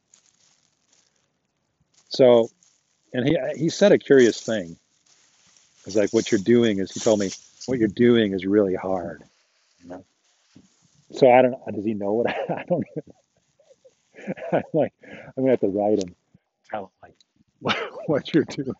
[2.09, 2.49] So,
[3.13, 4.77] and he he said a curious thing.
[5.85, 7.31] It's like what you're doing is he told me
[7.67, 9.23] what you're doing is really hard.
[9.83, 10.05] You know?
[11.11, 11.55] So I don't.
[11.73, 12.83] Does he know what I, I don't
[14.51, 16.15] I'm like I'm gonna have to write him,
[16.69, 17.13] tell him like
[17.59, 17.77] what,
[18.07, 18.73] what you're doing.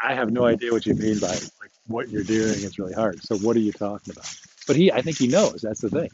[0.00, 3.22] I have no idea what you mean by like what you're doing is really hard.
[3.22, 4.30] So what are you talking about?
[4.66, 5.60] But he, I think he knows.
[5.62, 6.10] That's the thing.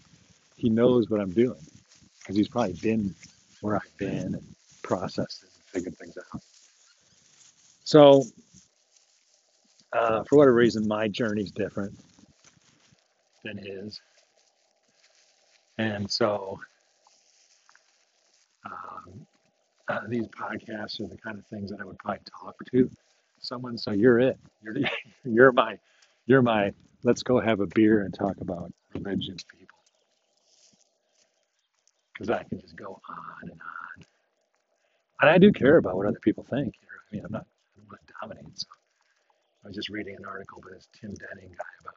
[0.57, 1.61] He knows what I'm doing
[2.19, 3.15] because he's probably been
[3.61, 6.43] where I've been and processed and figured things out.
[7.85, 8.25] So
[9.93, 11.99] uh, for whatever reason, my journey's different
[13.45, 14.01] than his,
[15.79, 16.61] and so
[18.67, 19.27] um,
[19.89, 22.91] uh, these podcasts are the kind of things that I would probably talk to
[23.41, 23.77] someone.
[23.79, 24.39] So you're it.
[24.63, 24.77] You're
[25.25, 25.79] you're my
[26.27, 26.73] you're my.
[27.03, 29.79] Let's go have a beer and talk about religion, people,
[32.13, 34.07] because I can just go on and on.
[35.23, 36.75] And I do care about what other people think.
[36.83, 38.59] I mean, I'm not I don't want to dominate.
[38.59, 38.67] So
[39.63, 41.95] I was just reading an article by this Tim Denning guy about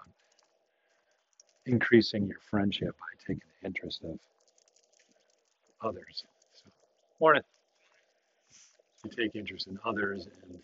[1.65, 4.19] increasing your friendship by taking the interest of
[5.81, 6.25] others.
[6.53, 6.65] So,
[7.19, 7.43] morning.
[9.05, 10.59] You take interest in others and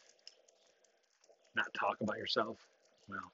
[1.56, 2.58] not talk about yourself.
[3.10, 3.32] Well,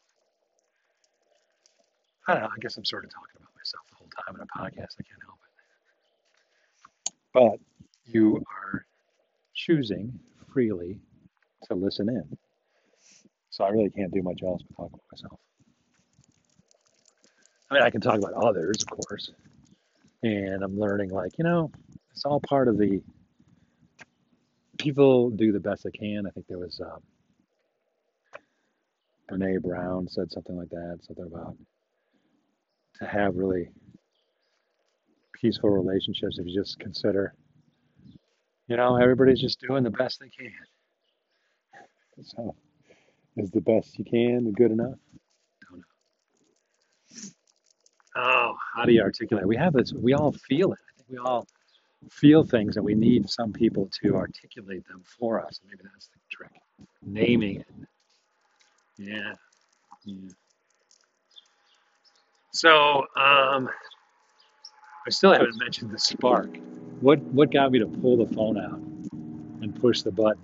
[2.28, 2.49] I don't know.
[2.49, 4.95] I guess I'm sort of talking about myself the whole time in a podcast.
[4.99, 7.13] I can't help it.
[7.34, 7.60] But
[8.06, 8.86] you are
[9.54, 10.19] choosing
[10.51, 10.99] freely
[11.65, 12.38] to listen in.
[13.55, 15.39] So I really can't do much else but talk about myself.
[17.71, 19.31] I mean, I can talk about others, of course.
[20.23, 21.71] And I'm learning, like, you know,
[22.11, 23.01] it's all part of the
[24.77, 26.27] people do the best they can.
[26.27, 26.99] I think there was um,
[29.31, 31.55] Brene Brown said something like that, something about
[32.99, 33.69] to have really
[35.31, 37.33] peaceful relationships if you just consider,
[38.67, 40.51] you know, everybody's just doing the best they can.
[42.21, 42.53] So,
[43.37, 44.95] is the best you can good enough?
[45.69, 45.83] Don't know.
[48.15, 49.47] Oh, how do you articulate?
[49.47, 49.93] We have this.
[49.93, 50.79] We all feel it.
[50.79, 51.47] I think we all
[52.09, 55.59] feel things, and we need some people to articulate them for us.
[55.67, 56.51] Maybe that's the trick.
[57.03, 57.67] Naming it.
[58.97, 59.33] Yeah.
[60.05, 60.29] Yeah.
[62.53, 63.69] So, um,
[65.05, 66.57] I still haven't mentioned the spark.
[67.01, 68.79] What what got me to pull the phone out
[69.61, 70.41] and push the button?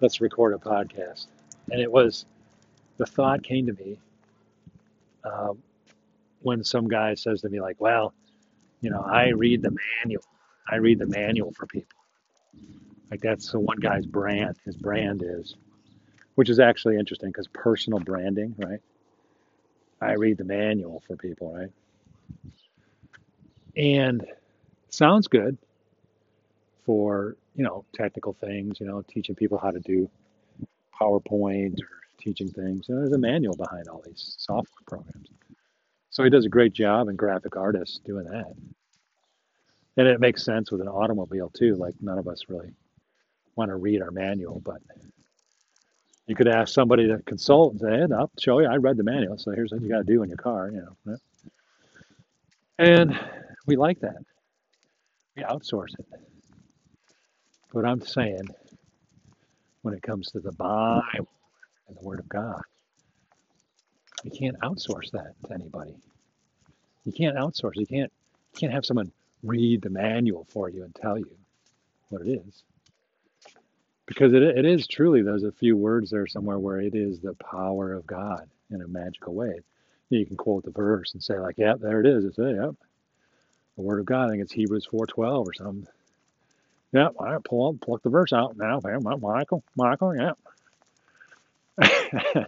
[0.00, 1.26] Let's record a podcast.
[1.70, 2.26] And it was
[2.96, 3.98] the thought came to me
[5.24, 5.62] um,
[6.40, 8.14] when some guy says to me like, "Well,
[8.80, 10.24] you know, I read the manual.
[10.70, 11.98] I read the manual for people."
[13.10, 14.56] Like that's the one guy's brand.
[14.64, 15.56] His brand is,
[16.34, 18.80] which is actually interesting because personal branding, right?
[20.00, 21.70] I read the manual for people, right?
[23.76, 24.26] And
[24.90, 25.58] sounds good
[26.84, 30.08] for, you know, technical things, you know, teaching people how to do
[31.00, 32.86] PowerPoint or teaching things.
[32.88, 35.28] There's a manual behind all these software programs.
[36.10, 38.52] So he does a great job in graphic artists doing that.
[39.96, 41.74] And it makes sense with an automobile too.
[41.74, 42.72] Like none of us really
[43.56, 44.80] want to read our manual, but
[46.26, 48.66] you could ask somebody to consult and say, hey, I'll show you.
[48.66, 50.86] I read the manual, so here's what you got to do in your car, you
[51.06, 51.16] know.
[52.78, 53.18] And
[53.66, 54.18] we like that.
[55.36, 56.06] We outsource it.
[57.72, 58.48] But I'm saying,
[59.88, 61.26] when it comes to the Bible
[61.88, 62.60] and the Word of God,
[64.22, 65.96] you can't outsource that to anybody.
[67.06, 67.76] You can't outsource.
[67.76, 68.12] You can't.
[68.52, 69.10] You can't have someone
[69.42, 71.30] read the manual for you and tell you
[72.10, 72.64] what it is
[74.04, 77.34] because it, it is truly there's a few words there somewhere where it is the
[77.34, 79.60] power of god in a magical way
[80.10, 82.74] you can quote the verse and say like yeah there it is it's it yep
[83.76, 85.86] the word of god i think it's hebrews 4.12 or something
[86.96, 88.80] all right pull up pluck the verse out now
[89.18, 90.32] michael michael yeah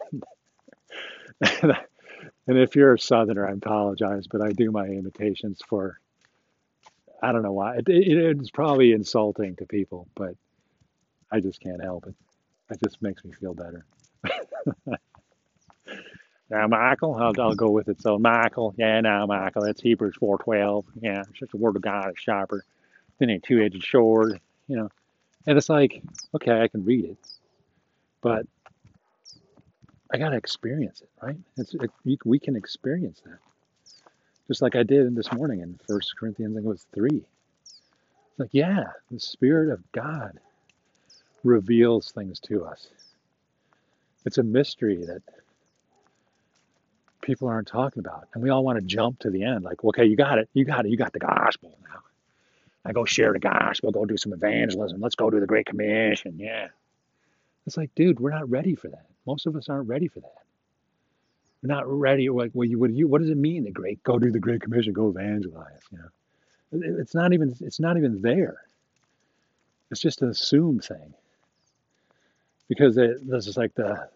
[1.62, 5.98] and if you're a southerner i apologize but i do my imitations for
[7.22, 10.34] i don't know why it, it, it's probably insulting to people but
[11.30, 12.14] I just can't help it.
[12.70, 13.84] It just makes me feel better.
[16.50, 18.00] now, Michael, I'll, I'll go with it.
[18.00, 20.84] So, Michael, yeah, now, Michael, it's Hebrews 4.12.
[21.00, 22.64] Yeah, it's just the word of God is sharper.
[23.20, 24.90] Then a two-edged sword, you know.
[25.46, 26.02] And it's like,
[26.34, 27.18] okay, I can read it,
[28.22, 28.46] but
[30.12, 31.36] I gotta experience it, right?
[31.58, 33.38] It's it, we, we can experience that,
[34.48, 36.54] just like I did this morning in First Corinthians.
[36.54, 37.24] I think it was three.
[38.30, 40.40] It's like, yeah, the Spirit of God
[41.44, 42.88] reveals things to us.
[44.26, 45.22] It's a mystery that
[47.22, 49.64] people aren't talking about, and we all want to jump to the end.
[49.64, 52.00] Like, okay, you got it, you got it, you got the gospel now.
[52.84, 55.00] I go share the gospel, go do some evangelism.
[55.00, 56.38] Let's go do the Great Commission.
[56.38, 56.68] Yeah.
[57.66, 59.06] It's like, dude, we're not ready for that.
[59.26, 60.42] Most of us aren't ready for that.
[61.62, 62.30] We're not ready.
[62.30, 63.64] Like, what, you, what, you, what does it mean?
[63.64, 65.82] The great, go do the Great Commission, go evangelize.
[65.92, 68.62] You know, it's not even, it's not even there.
[69.90, 71.14] It's just an assumed thing
[72.68, 74.08] because it, this is like the,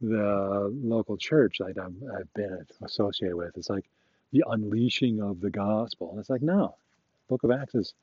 [0.00, 3.56] the local church that I'm, I've been associated with.
[3.56, 3.86] It's like
[4.30, 6.10] the unleashing of the gospel.
[6.10, 6.76] And it's like, no,
[7.28, 7.94] Book of Acts is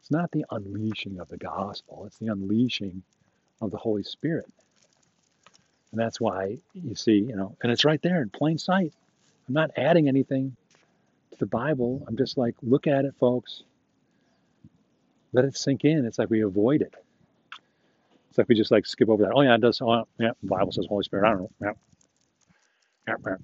[0.00, 3.02] it's not the unleashing of the gospel, it's the unleashing
[3.60, 4.46] of the Holy Spirit.
[5.92, 8.92] And that's why you see, you know, and it's right there in plain sight.
[9.48, 10.56] I'm not adding anything
[11.32, 12.04] to the Bible.
[12.08, 13.62] I'm just like, look at it, folks.
[15.32, 16.06] Let it sink in.
[16.06, 16.94] It's like we avoid it.
[18.30, 19.32] It's like we just like skip over that.
[19.34, 19.80] Oh yeah, it does.
[19.82, 21.26] Oh yeah, the Bible says Holy Spirit.
[21.26, 21.50] I don't know.
[21.60, 21.72] Yeah,
[23.08, 23.36] yeah, yeah.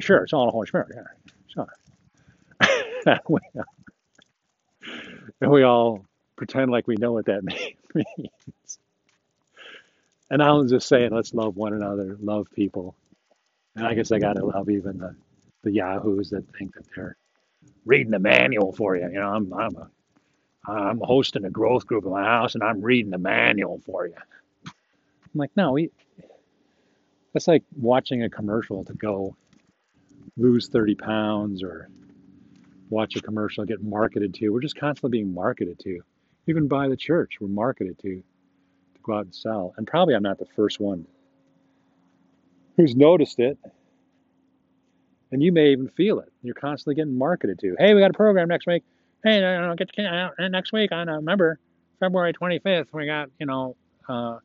[0.00, 0.88] Sure, it's all the Holy Spirit.
[0.94, 1.64] Yeah,
[3.06, 3.26] sure.
[5.40, 6.04] and we all
[6.36, 7.42] pretend like we know what that
[7.94, 8.78] means.
[10.30, 12.94] And I'm just saying, let's love one another, love people.
[13.74, 15.16] And I guess I got to love even the,
[15.62, 17.16] the yahoos that think that they're
[17.84, 19.04] reading the manual for you.
[19.04, 19.90] You know, I'm I'm a
[20.70, 24.14] I'm hosting a growth group in my house, and I'm reading the manual for you.
[24.66, 24.72] I'm
[25.38, 25.90] like, no, we.
[27.32, 29.36] That's like watching a commercial to go
[30.36, 31.88] lose 30 pounds or
[32.90, 34.50] watch a commercial get marketed to.
[34.50, 36.00] We're just constantly being marketed to.
[36.46, 39.72] Even by the church, we're marketed to to go out and sell.
[39.76, 41.06] And probably I'm not the first one
[42.76, 43.58] who's noticed it.
[45.32, 46.32] And you may even feel it.
[46.42, 47.76] You're constantly getting marketed to.
[47.78, 48.82] Hey, we got a program next week.
[49.22, 51.58] Hey, no, no, get out next week on uh, remember
[52.00, 52.86] February 25th.
[52.92, 53.76] We got you know
[54.08, 54.38] uh,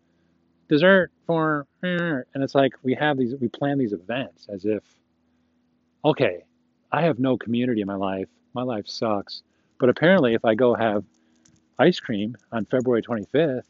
[0.68, 3.34] dessert for, and it's like we have these.
[3.40, 4.84] We plan these events as if,
[6.04, 6.44] okay,
[6.96, 8.30] I have no community in my life.
[8.54, 9.44] My life sucks.
[9.80, 11.04] But apparently, if I go have
[11.78, 13.66] ice cream on February 25th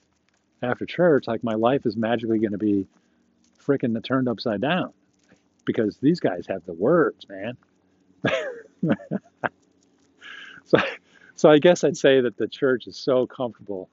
[0.61, 2.85] after church, like my life is magically going to be
[3.59, 4.93] freaking turned upside down
[5.65, 7.57] because these guys have the words, man.
[10.65, 10.77] so,
[11.33, 13.89] so I guess I'd say that the church is so comfortable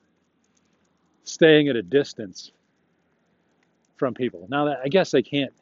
[1.24, 2.52] staying at a distance
[3.96, 4.46] from people.
[4.50, 5.54] Now, that, I guess they can't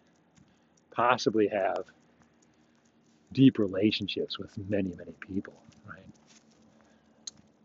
[0.91, 1.85] possibly have
[3.33, 5.55] deep relationships with many, many people,
[5.87, 6.07] right?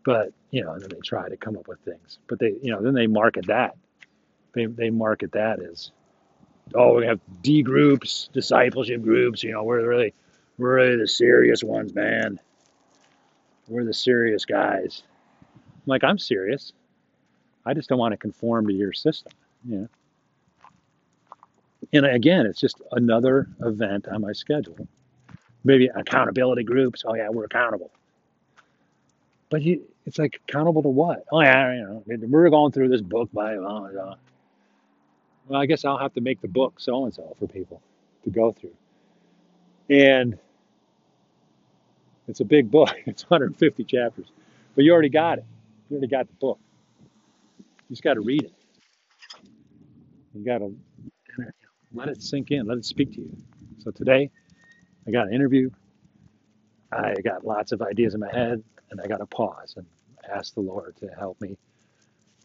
[0.04, 2.18] But, you know, and then they try to come up with things.
[2.28, 3.76] But they, you know, then they market that.
[4.52, 5.90] They, they market that as,
[6.74, 10.14] oh, we have D groups, discipleship groups, you know, we're really,
[10.58, 12.40] we're really the serious ones, man.
[13.68, 15.02] We're the serious guys.
[15.54, 16.72] I'm like, I'm serious.
[17.64, 19.32] I just don't want to conform to your system,
[19.64, 19.88] you know.
[21.92, 24.88] And again, it's just another event on my schedule
[25.66, 27.04] maybe accountability groups.
[27.06, 27.90] Oh yeah, we're accountable.
[29.50, 31.24] But you, it's like accountable to what?
[31.30, 33.56] Oh yeah, you know, we're going through this book by.
[33.56, 34.14] Oh, uh,
[35.48, 37.82] well, I guess I'll have to make the book so and so for people
[38.24, 38.74] to go through.
[39.90, 40.38] And
[42.28, 42.90] it's a big book.
[43.06, 44.26] It's 150 chapters,
[44.74, 45.44] but you already got it.
[45.90, 46.58] You already got the book.
[47.88, 48.52] You just got to read it.
[50.34, 50.74] You got to
[51.94, 52.66] let it sink in.
[52.66, 53.36] Let it speak to you.
[53.78, 54.30] So today.
[55.06, 55.70] I got an interview.
[56.92, 59.86] I got lots of ideas in my head, and I got to pause and
[60.32, 61.56] ask the Lord to help me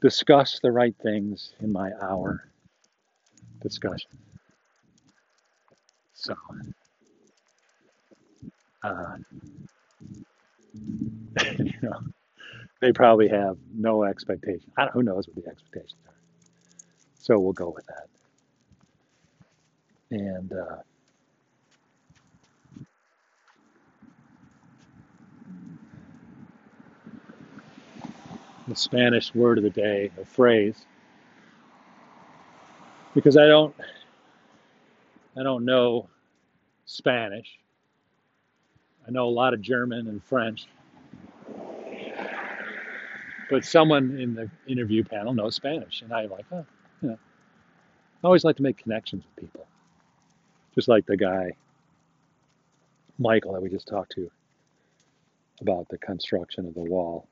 [0.02, 2.50] discuss the right things in my hour
[3.62, 4.12] discussion.
[6.14, 6.36] So,
[8.84, 9.16] uh,
[11.60, 12.00] you know,
[12.82, 14.72] they probably have no expectation.
[14.78, 16.14] I don't, who knows what the expectations are?
[17.20, 18.08] So we'll go with that.
[20.12, 20.78] And uh,
[28.68, 30.86] the Spanish word of the day or phrase
[33.14, 33.76] because I don't
[35.38, 36.10] I don't know
[36.86, 37.60] Spanish.
[39.08, 40.68] I know a lot of German and French.
[43.50, 46.66] But someone in the interview panel knows Spanish and I like, oh,
[47.02, 47.18] you know.
[48.24, 49.66] I always like to make connections with people.
[50.76, 51.52] Just like the guy
[53.18, 54.30] Michael that we just talked to
[55.60, 57.28] about the construction of the wall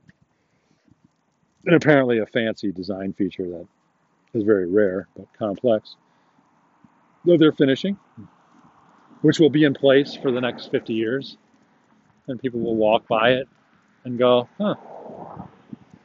[1.66, 3.68] and apparently a fancy design feature that
[4.34, 5.96] is very rare but complex.
[7.26, 7.98] Though they're finishing,
[9.22, 11.38] which will be in place for the next 50 years,
[12.28, 13.48] and people will walk by it
[14.06, 14.76] and go, "Huh,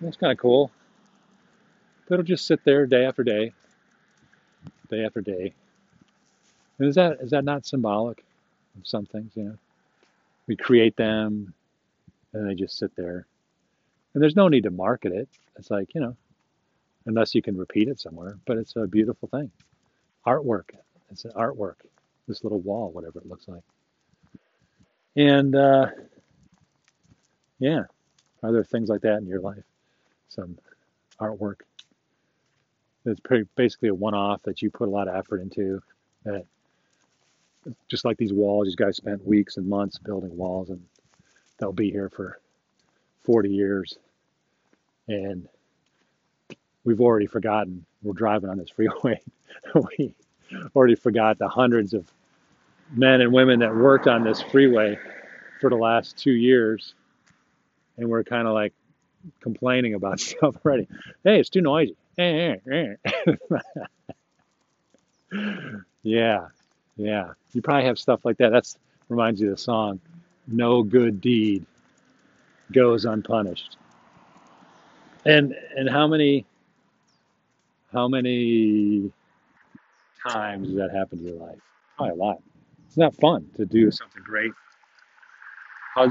[0.00, 0.70] that's kind of cool."
[2.09, 3.52] But it'll just sit there day after day,
[4.90, 5.55] day after day.
[6.78, 8.24] And is that is that not symbolic
[8.76, 9.32] of some things?
[9.36, 9.59] You know,
[10.46, 11.55] we create them,
[12.32, 13.26] and they just sit there,
[14.14, 15.28] and there's no need to market it.
[15.56, 16.16] It's like you know,
[17.06, 18.38] unless you can repeat it somewhere.
[18.46, 19.50] But it's a beautiful thing,
[20.26, 20.70] artwork.
[21.10, 21.76] It's an artwork.
[22.26, 23.62] This little wall, whatever it looks like.
[25.16, 25.86] And uh,
[27.58, 27.84] yeah,
[28.42, 29.64] are there things like that in your life?
[30.28, 30.58] Some
[31.20, 31.60] artwork
[33.04, 33.20] that's
[33.54, 35.82] basically a one-off that you put a lot of effort into.
[36.24, 36.46] That
[37.88, 40.82] just like these walls, these guys spent weeks and months building walls, and
[41.58, 42.40] they'll be here for
[43.24, 43.98] 40 years.
[45.09, 45.48] And
[46.84, 47.84] we've already forgotten.
[48.02, 49.20] We're driving on this freeway.
[49.98, 50.14] we
[50.74, 52.11] already forgot the hundreds of
[52.92, 54.98] men and women that worked on this freeway
[55.61, 56.94] for the last two years,
[57.96, 58.72] and we're kind of like
[59.40, 60.86] complaining about stuff already.
[61.24, 61.96] Hey, it's too noisy.
[66.02, 66.48] yeah,
[66.96, 67.30] yeah.
[67.52, 68.50] You probably have stuff like that.
[68.50, 68.78] That's
[69.09, 70.00] reminds you of the song,
[70.46, 71.66] "No good deed
[72.72, 73.76] goes unpunished."
[75.24, 76.44] And and how many
[77.92, 79.10] how many
[80.28, 81.58] times does that happen to your life?
[81.96, 82.42] Probably a lot.
[82.86, 84.52] It's not fun to do something great.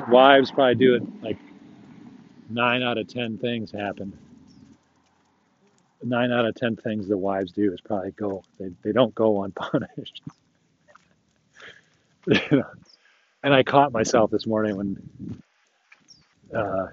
[0.09, 1.37] Wives probably do it like
[2.49, 4.17] nine out of ten things happen.
[6.01, 8.43] Nine out of ten things the wives do is probably go.
[8.59, 10.21] They, they don't go unpunished.
[12.27, 12.63] You know?
[13.43, 15.41] and I caught myself this morning when
[16.55, 16.87] uh,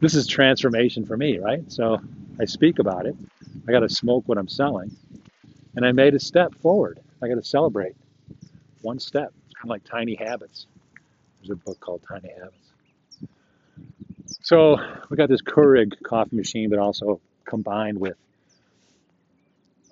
[0.00, 1.70] this is transformation for me, right?
[1.70, 1.98] So
[2.40, 3.16] I speak about it.
[3.68, 4.94] I got to smoke what I'm selling,
[5.74, 7.00] and I made a step forward.
[7.22, 7.96] I got to celebrate
[8.82, 9.32] one step.
[9.46, 10.66] It's kind of like tiny habits.
[11.40, 12.72] There's a book called Tiny Habits.
[14.42, 14.76] So
[15.10, 18.16] we got this Keurig coffee machine, but also combined with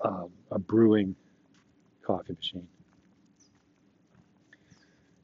[0.05, 1.15] um, a brewing
[2.03, 2.69] coffee machine.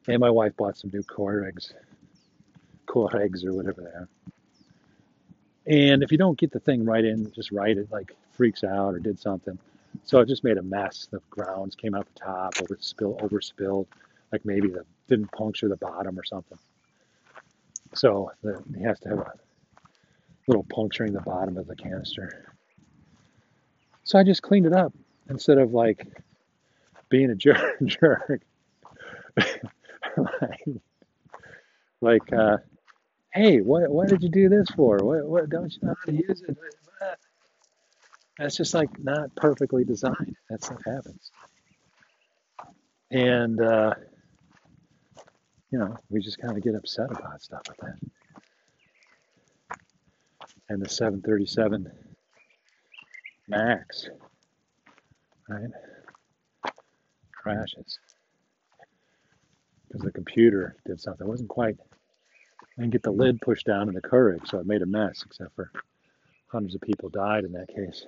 [0.09, 1.73] And my wife bought some new Keurigs,
[2.87, 4.09] Keurigs or whatever they are.
[5.67, 8.95] And if you don't get the thing right in, just right, it like freaks out
[8.95, 9.59] or did something.
[10.05, 11.09] So it just made a mess.
[11.11, 13.87] The grounds came out the top, over spill, over spilled,
[14.33, 16.59] like maybe the didn't puncture the bottom or something.
[17.95, 19.33] So the, he has to have a
[20.47, 22.55] little puncturing the bottom of the canister.
[24.05, 24.93] So I just cleaned it up
[25.29, 26.07] instead of like
[27.09, 27.77] being a jerk.
[27.85, 28.43] jerk.
[30.17, 30.65] like,
[32.01, 32.59] like uh,
[33.33, 34.99] hey, what what did you do this for?
[34.99, 36.57] What what don't you know how to use it?
[38.39, 40.37] That's just like not perfectly designed.
[40.49, 41.31] That stuff happens,
[43.11, 43.95] and uh,
[45.71, 47.99] you know we just kind of get upset about stuff like that.
[50.69, 51.91] And the 737
[53.49, 54.09] Max,
[55.49, 55.71] right,
[57.33, 57.99] crashes
[59.89, 61.27] because the computer did something.
[61.27, 61.77] It wasn't quite
[62.81, 65.55] and get the lid pushed down in the Keurig, so it made a mess, except
[65.55, 65.71] for
[66.49, 68.07] hundreds of people died in that case.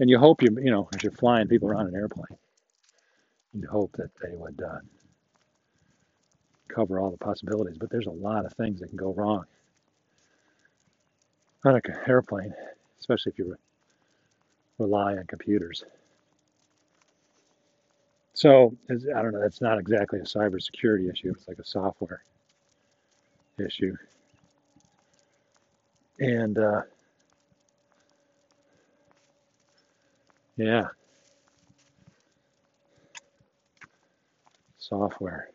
[0.00, 2.38] And you hope you, you know, as you're flying people around an airplane,
[3.52, 4.78] you hope that they would uh,
[6.68, 7.76] cover all the possibilities.
[7.76, 9.44] But there's a lot of things that can go wrong
[11.66, 12.54] on an airplane,
[13.00, 13.56] especially if you re-
[14.78, 15.84] rely on computers.
[18.32, 22.22] So, I don't know, that's not exactly a cybersecurity issue, it's like a software
[23.60, 23.94] issue.
[26.20, 26.82] And uh,
[30.56, 30.88] yeah,
[34.78, 35.50] software.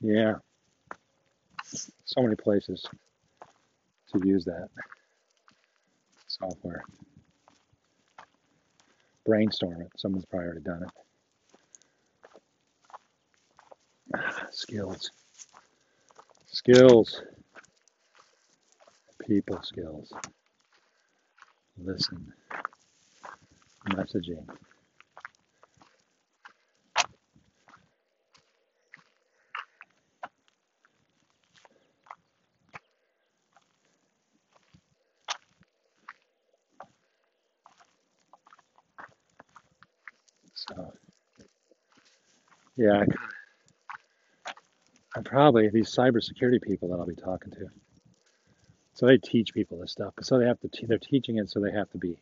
[0.00, 0.34] Yeah,
[2.04, 2.84] so many places
[4.12, 4.68] to use that
[6.26, 6.84] software.
[9.24, 9.88] Brainstorm it.
[9.96, 11.05] Someone's probably already done it.
[14.50, 15.10] Skills.
[16.46, 17.22] Skills.
[19.26, 20.12] People skills.
[21.78, 22.32] Listen.
[23.88, 24.46] Messaging.
[40.54, 40.92] So,
[42.76, 43.06] yeah, I
[45.16, 47.68] I'm probably these cybersecurity people that I'll be talking to.
[48.92, 50.12] So they teach people this stuff.
[50.20, 50.86] So they have to.
[50.86, 52.18] They're teaching it, so they have to be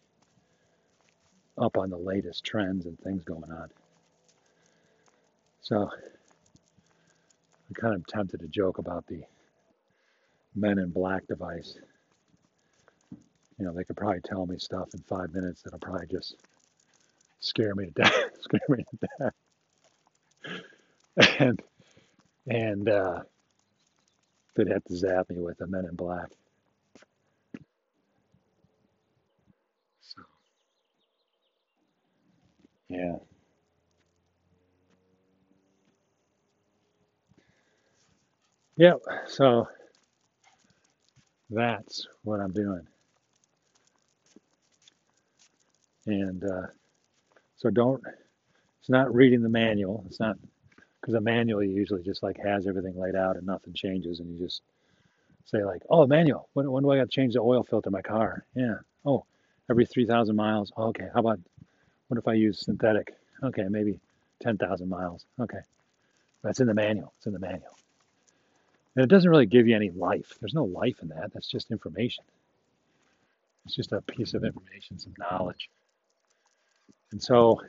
[1.59, 3.69] up on the latest trends and things going on.
[5.63, 5.77] So
[7.69, 9.23] I'm kind of tempted to joke about the
[10.55, 11.77] Men in Black device.
[13.59, 16.37] You know, they could probably tell me stuff in five minutes that'll probably just
[17.41, 18.15] scare me to death.
[18.41, 19.33] scare me to death.
[21.39, 21.63] And
[22.49, 23.21] and uh,
[24.57, 26.29] they'd have to zap me with the Men in Black.
[30.01, 30.23] So
[32.89, 33.17] yeah,
[38.77, 39.01] yep.
[39.29, 39.69] So
[41.51, 42.87] that's what I'm doing.
[46.07, 46.69] And uh,
[47.57, 48.03] so don't.
[48.81, 50.05] It's not reading the manual.
[50.09, 50.37] It's not
[51.05, 54.39] because a manual usually just like has everything laid out and nothing changes, and you
[54.39, 54.63] just
[55.45, 56.49] say like, "Oh, manual.
[56.55, 58.77] When, when do I got to change the oil filter in my car?" Yeah.
[59.05, 59.27] Oh,
[59.69, 60.73] every three thousand miles.
[60.79, 61.09] Oh, okay.
[61.13, 61.41] How about
[62.09, 63.15] what if I use synthetic?
[63.43, 64.01] Okay, maybe
[64.41, 65.27] ten thousand miles.
[65.39, 65.61] Okay,
[66.43, 67.13] that's in the manual.
[67.19, 67.77] It's in the manual,
[68.97, 70.39] and it doesn't really give you any life.
[70.41, 71.35] There's no life in that.
[71.35, 72.25] That's just information.
[73.67, 75.69] It's just a piece of information, some knowledge.
[77.13, 77.61] And so,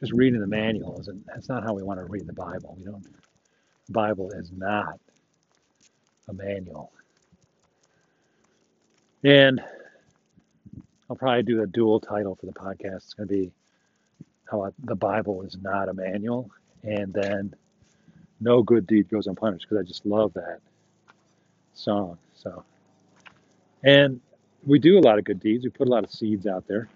[0.00, 1.26] just reading the manual isn't.
[1.26, 2.74] That's not how we want to read the Bible.
[2.78, 3.04] We don't.
[3.86, 4.98] The Bible is not
[6.28, 6.90] a manual.
[9.22, 9.62] And
[11.08, 12.96] I'll probably do a dual title for the podcast.
[12.96, 13.52] It's going to be
[14.50, 16.50] how the Bible is not a manual,
[16.82, 17.54] and then
[18.40, 20.60] no good deed goes unpunished because I just love that
[21.74, 22.18] song.
[22.34, 22.64] So,
[23.84, 24.20] and
[24.66, 25.64] we do a lot of good deeds.
[25.64, 26.88] We put a lot of seeds out there.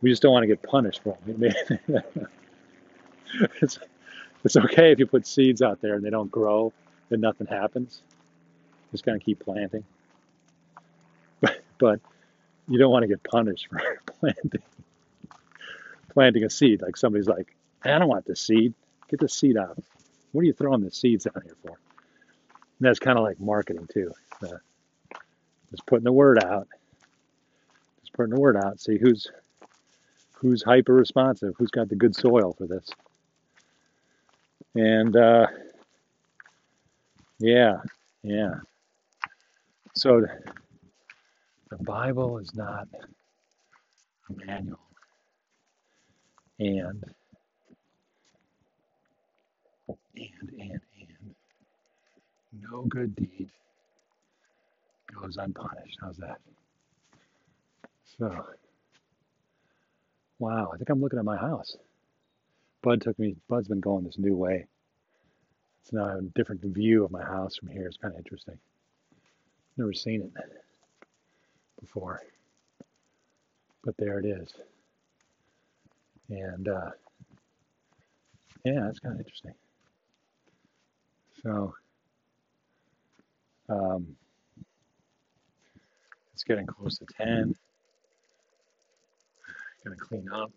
[0.00, 1.42] We just don't want to get punished for them.
[3.60, 3.78] it's,
[4.44, 6.72] it's okay if you put seeds out there and they don't grow
[7.10, 8.02] and nothing happens.
[8.92, 9.84] Just kind of keep planting.
[11.40, 12.00] But, but
[12.68, 13.80] you don't want to get punished for
[14.20, 14.62] planting
[16.18, 16.82] planting a seed.
[16.82, 18.74] Like somebody's like, I don't want this seed.
[19.08, 19.78] Get the seed out.
[20.32, 21.70] What are you throwing the seeds out here for?
[21.70, 24.12] And that's kind of like marketing too.
[24.42, 24.58] Uh,
[25.70, 26.66] just putting the word out.
[28.00, 28.80] Just putting the word out.
[28.80, 29.30] See who's
[30.40, 31.54] who's hyper responsive.
[31.58, 32.88] Who's got the good soil for this?
[34.74, 35.46] And uh,
[37.38, 37.78] yeah,
[38.22, 38.54] yeah.
[39.94, 40.24] So
[41.70, 42.88] the Bible is not
[44.28, 44.78] a manual,
[46.60, 47.04] and
[50.16, 51.34] and and and
[52.70, 53.50] no good deed
[55.20, 55.98] goes unpunished.
[56.00, 56.38] How's that?
[58.18, 58.44] So,
[60.38, 61.76] wow, I think I'm looking at my house.
[62.82, 63.36] Bud took me.
[63.48, 64.66] Bud's been going this new way.
[65.82, 67.86] It's now a different view of my house from here.
[67.86, 68.58] It's kind of interesting.
[69.76, 70.32] Never seen it
[71.80, 72.22] before,
[73.84, 74.52] but there it is.
[76.30, 76.90] And uh,
[78.64, 79.54] yeah, it's kind of interesting.
[81.42, 81.74] So
[83.68, 84.16] um,
[86.34, 87.54] it's getting close to 10.
[89.84, 90.52] Gonna clean up.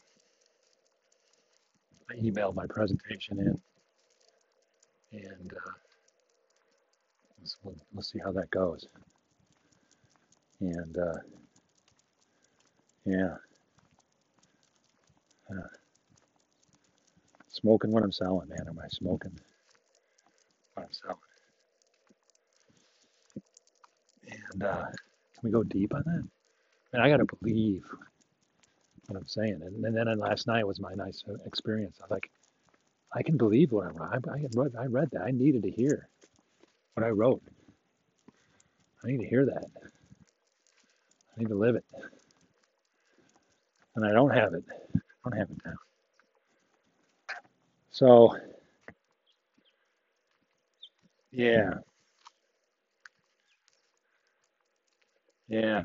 [2.12, 3.62] I emailed my presentation in,
[5.20, 5.72] and uh,
[7.64, 8.88] we'll, we'll see how that goes.
[10.62, 11.20] And uh,
[13.06, 13.36] yeah,
[15.52, 15.68] uh,
[17.50, 18.66] smoking what I'm selling, man.
[18.70, 19.40] Am I smoking
[20.76, 21.18] what I'm selling?
[24.54, 26.24] And uh, can we go deep on that?
[26.94, 27.84] Man, I got to believe
[29.12, 29.62] what I'm saying.
[29.64, 32.00] And, and then last night was my nice uh, experience.
[32.02, 32.30] I like,
[33.14, 34.10] I can believe what I wrote.
[34.28, 35.24] I, I, read, I read that.
[35.24, 36.08] I needed to hear
[36.94, 37.42] what I wrote.
[39.04, 39.66] I need to hear that.
[41.36, 41.86] I need to live it.
[43.96, 44.64] And I don't have it.
[44.96, 45.74] I don't have it now.
[47.92, 48.38] So,
[51.32, 51.76] yeah,
[55.50, 55.84] yeah,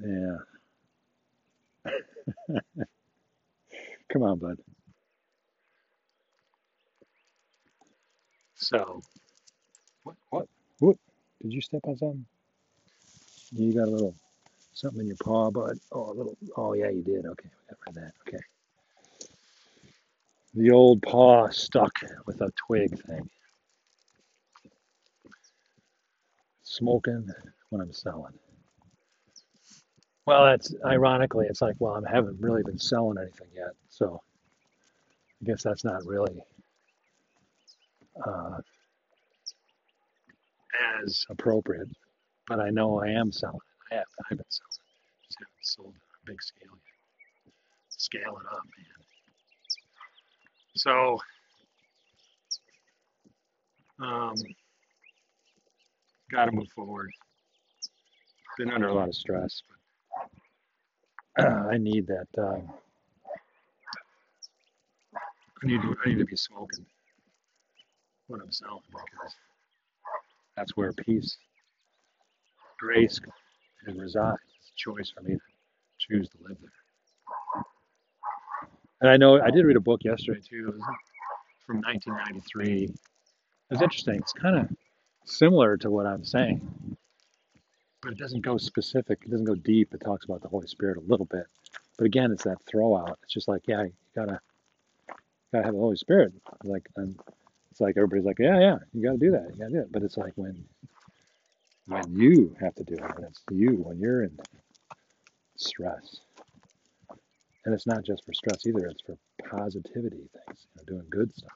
[0.00, 0.36] yeah.
[4.12, 4.58] Come on, bud.
[8.56, 9.02] So,
[10.04, 10.48] what, what,
[10.80, 10.96] what?
[11.42, 12.26] Did you step on something?
[13.52, 14.14] You got a little
[14.74, 15.78] something in your paw, bud.
[15.92, 16.36] Oh, a little.
[16.56, 17.26] Oh, yeah, you did.
[17.26, 18.12] Okay, we got rid of that.
[18.28, 18.42] Okay.
[20.54, 21.92] The old paw stuck
[22.26, 23.28] with a twig thing.
[26.64, 27.28] Smoking
[27.70, 28.34] when I'm selling.
[30.26, 34.22] Well, that's ironically, it's like, well, I haven't really been selling anything yet, so
[35.42, 36.40] I guess that's not really
[38.24, 38.58] uh,
[41.04, 41.88] as appropriate.
[42.48, 43.58] But I know I am selling.
[43.90, 44.86] I have, I've been selling.
[45.24, 46.98] Just haven't sold on a big scale yet.
[47.90, 49.06] Scale it up, man.
[50.76, 51.18] So,
[54.00, 54.34] um,
[56.30, 57.10] got to move forward.
[58.58, 59.78] Been under a lot of stress, but
[61.38, 62.28] I need that.
[62.38, 62.70] Um,
[65.62, 66.86] I need to, I need to be smoking
[68.28, 69.34] what I'm selling because
[70.56, 71.36] that's where peace,
[72.78, 73.20] grace,
[73.86, 74.38] and resides.
[74.60, 75.40] It's a choice for me to
[75.98, 76.70] choose to live there.
[79.00, 80.80] And I know I did read a book yesterday too.
[81.66, 82.84] From 1993.
[82.84, 82.90] It
[83.70, 84.16] was interesting.
[84.16, 84.68] It's kind of
[85.24, 86.60] similar to what I'm saying,
[88.02, 89.20] but it doesn't go specific.
[89.24, 89.94] It doesn't go deep.
[89.94, 91.46] It talks about the Holy Spirit a little bit,
[91.96, 93.18] but again, it's that throw out.
[93.22, 94.40] It's just like, yeah, you gotta
[95.52, 96.32] gotta have the Holy Spirit.
[96.64, 97.18] Like, and
[97.70, 99.50] it's like everybody's like, yeah, yeah, you gotta do that.
[99.52, 99.92] You gotta do it.
[99.92, 100.64] But it's like when
[101.86, 104.36] when you have to do it, and it's you when you're in
[105.56, 106.20] stress,
[107.64, 108.86] and it's not just for stress either.
[108.86, 109.16] It's for
[109.48, 110.66] positivity things.
[110.74, 111.52] You know, doing good stuff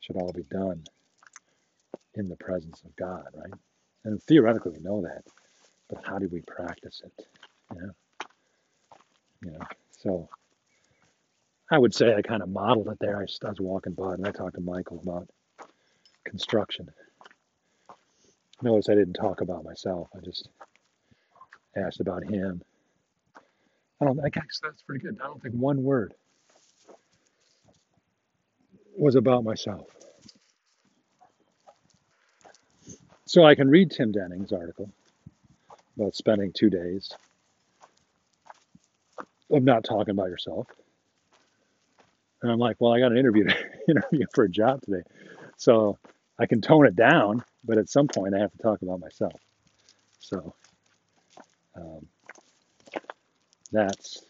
[0.00, 0.82] should all be done
[2.14, 3.52] in the presence of God, right?
[4.04, 5.24] And theoretically, we know that,
[5.88, 7.26] but how do we practice it?
[7.74, 7.92] You know,
[9.44, 9.66] you know.
[10.00, 10.28] So
[11.70, 13.16] I would say I kind of modeled it there.
[13.18, 15.28] I, I was walking by and I talked to Michael about
[16.24, 16.90] construction.
[18.62, 20.08] Notice I didn't talk about myself.
[20.16, 20.48] I just
[21.76, 22.62] asked about him.
[24.00, 24.20] I don't.
[24.24, 25.18] I guess that's pretty good.
[25.22, 26.14] I don't think one word
[28.96, 29.86] was about myself.
[33.26, 34.90] So I can read Tim Denning's article
[35.96, 37.12] about spending two days
[39.50, 40.66] of not talking about yourself.
[42.42, 43.46] And I'm like, well, I got an interview
[43.88, 45.02] interview for a job today.
[45.56, 45.98] So
[46.38, 49.40] I can tone it down, but at some point I have to talk about myself.
[50.18, 50.54] So
[51.76, 52.06] um,
[53.72, 54.22] that's,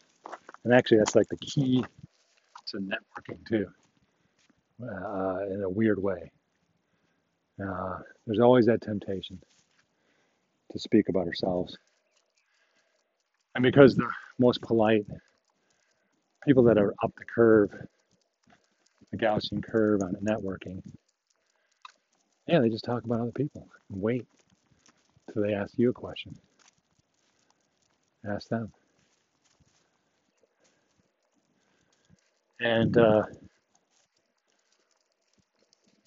[0.65, 1.85] and actually that's like the key
[2.67, 3.67] to networking too,
[4.83, 6.31] uh, in a weird way.
[7.63, 9.41] Uh, there's always that temptation
[10.75, 11.79] to speak about ourselves.
[13.55, 14.09] And because the
[14.39, 15.07] most polite
[16.45, 17.71] people that are up the curve,
[19.13, 20.83] the Gaussian curve on networking,
[22.49, 24.27] yeah, they just talk about other people and wait
[25.33, 26.37] till they ask you a question.
[28.29, 28.73] Ask them.
[32.61, 33.23] And uh,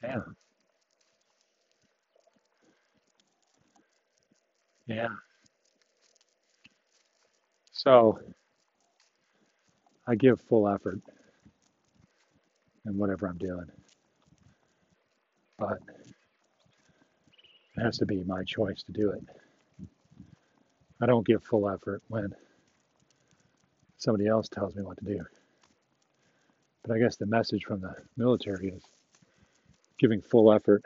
[0.03, 0.19] yeah,
[4.87, 5.09] yeah.
[7.71, 8.19] So
[10.07, 11.01] I give full effort
[12.85, 13.69] in whatever I'm doing,
[15.59, 15.79] but
[17.75, 19.23] it has to be my choice to do it.
[21.01, 22.33] I don't give full effort when
[23.97, 25.23] somebody else tells me what to do.
[26.83, 28.83] But I guess the message from the military is
[29.99, 30.83] giving full effort,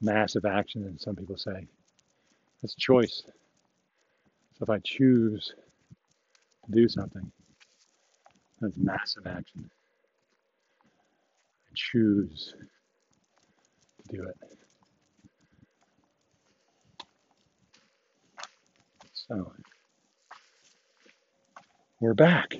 [0.00, 1.66] massive action, and some people say
[2.62, 3.22] it's choice.
[4.58, 5.52] So if I choose
[6.66, 7.30] to do something,
[8.60, 9.70] that's massive action.
[11.66, 12.54] I choose
[14.08, 14.36] to do it.
[19.12, 19.52] So
[22.00, 22.54] we're back.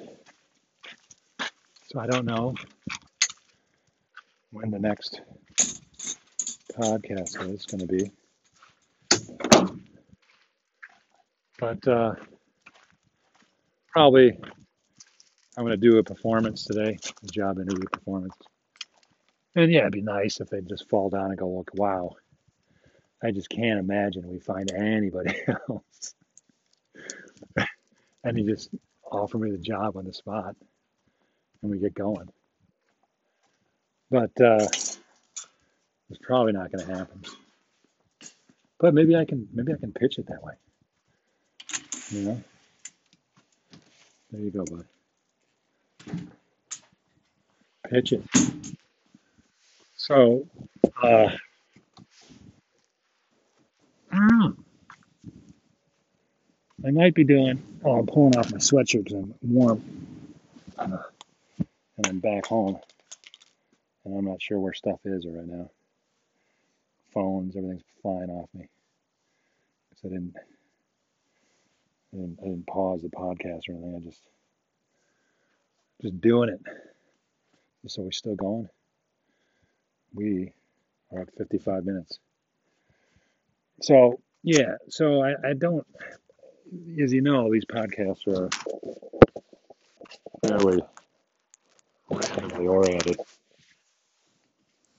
[1.93, 2.55] So I don't know
[4.53, 5.21] when the next
[6.79, 8.11] podcast is going to be,
[11.61, 12.15] but uh,
[13.93, 14.31] probably
[15.57, 18.35] I'm going to do a performance today, a job interview performance.
[19.55, 22.17] And yeah, it'd be nice if they'd just fall down and go, look, wow,
[23.23, 25.35] I just can't imagine we find anybody
[25.69, 26.15] else.
[28.25, 28.71] and he just
[29.11, 30.57] offer me the job on the spot
[31.63, 32.29] and we get going.
[34.11, 34.67] But uh,
[36.09, 37.23] it's probably not going to happen.
[38.79, 40.55] But maybe I can maybe I can pitch it that way.
[42.13, 42.43] Know.
[44.33, 44.87] There you go, bud.
[47.91, 48.23] Pitch it.
[49.97, 50.47] So,
[51.03, 51.31] uh.
[56.87, 57.63] I might be doing.
[57.85, 59.83] Oh, I'm pulling off my sweatshirt because I'm warm,
[60.79, 60.99] uh,
[61.99, 62.79] and I'm back home,
[64.05, 65.71] and I'm not sure where stuff is right now.
[67.15, 68.69] Phones, everything's flying off me
[69.91, 70.37] because I didn't
[72.13, 73.97] I didn't, I didn't pause the podcast or anything.
[73.97, 74.23] I just
[76.03, 76.61] just doing it.
[77.87, 78.69] So we're still going.
[80.15, 80.53] We
[81.13, 82.19] are at 55 minutes.
[83.83, 85.87] So yeah, so I, I don't,
[87.03, 88.49] as you know, these podcasts are
[90.43, 90.83] fairly
[92.11, 93.21] randomly oriented,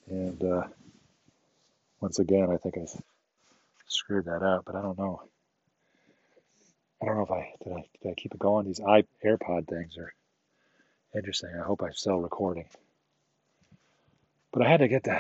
[0.08, 0.64] and uh,
[2.00, 2.86] once again, I think I
[3.88, 5.22] screwed that up, but I don't know.
[7.02, 7.74] I don't know if I did.
[7.74, 8.68] I did I keep it going?
[8.68, 10.14] These i AirPod things are
[11.16, 11.52] interesting.
[11.60, 12.66] I hope I'm still recording.
[14.54, 15.20] But I had to get the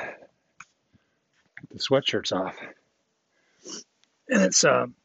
[1.71, 2.57] the sweatshirts off,
[4.29, 4.95] and it's um,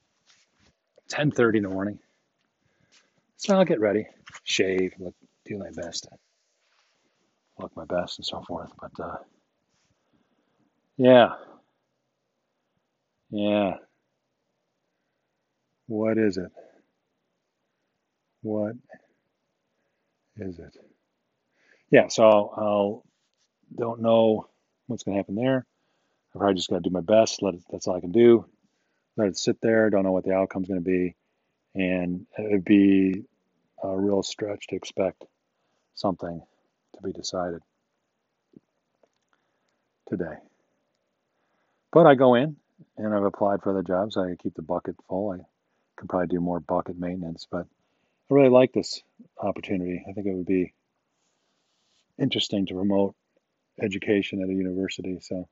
[1.13, 1.99] 10:30 in the morning.
[3.39, 4.07] So I'll get ready,
[4.45, 5.15] shave, look,
[5.47, 6.09] do my best,
[7.59, 8.73] look my best, and so forth.
[8.81, 9.17] But uh,
[10.99, 11.35] yeah,
[13.31, 13.75] yeah.
[15.87, 16.53] What is it?
[18.43, 18.75] What
[20.37, 20.77] is it?
[21.91, 22.09] Yeah.
[22.09, 23.05] So I'll, I'll
[23.75, 24.49] don't know
[24.87, 25.67] what's going to happen there.
[26.35, 27.43] I've probably just got to do my best.
[27.43, 28.47] Let it, that's all I can do.
[29.17, 29.91] Let it sit there.
[29.91, 31.17] Don't know what the outcome's going to be,
[31.75, 33.25] and it'd be
[33.83, 35.25] a real stretch to expect
[35.95, 36.43] something
[36.97, 37.63] to be decided
[40.09, 40.35] today.
[41.93, 42.57] But I go in
[42.99, 44.17] and I've applied for other jobs.
[44.17, 45.31] I keep the bucket full.
[45.31, 45.39] I
[45.97, 47.67] could probably do more bucket maintenance, but
[48.31, 49.03] I really like this
[49.41, 50.05] opportunity.
[50.09, 50.75] I think it would be
[52.19, 53.15] interesting to promote
[53.81, 55.19] education at a university.
[55.21, 55.49] So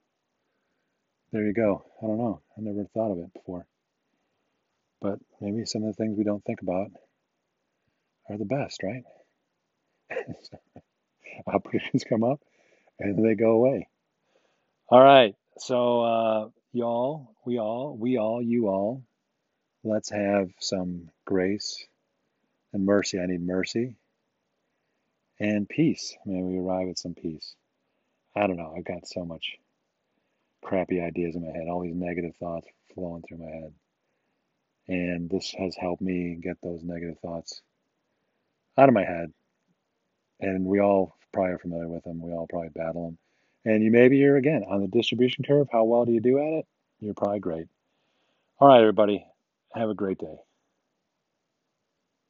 [1.33, 1.85] there you go.
[2.03, 2.41] I don't know.
[2.57, 3.67] I never thought of it before.
[5.01, 6.91] But maybe some of the things we don't think about
[8.31, 9.05] are the best, right?
[11.47, 12.41] Opportunities come up
[12.99, 13.89] and they go away.
[14.89, 15.35] All right.
[15.59, 19.03] So, uh, y'all, we all, we all, you all,
[19.85, 21.87] let's have some grace
[22.73, 23.21] and mercy.
[23.21, 23.97] I need mercy
[25.39, 26.17] and peace.
[26.25, 27.55] May we arrive at some peace.
[28.35, 28.75] I don't know.
[28.77, 29.59] I've got so much
[30.63, 33.73] crappy ideas in my head, all these negative thoughts flowing through my head.
[34.89, 37.61] And this has helped me get those negative thoughts
[38.79, 39.33] out of my head.
[40.41, 42.21] And we all probably are familiar with them.
[42.21, 43.19] We all probably battle them.
[43.67, 45.69] And you maybe you're again on the distribution curve.
[45.71, 46.67] How well do you do at it?
[47.01, 47.67] You're probably great.
[48.59, 49.25] All right, everybody.
[49.75, 50.37] Have a great day.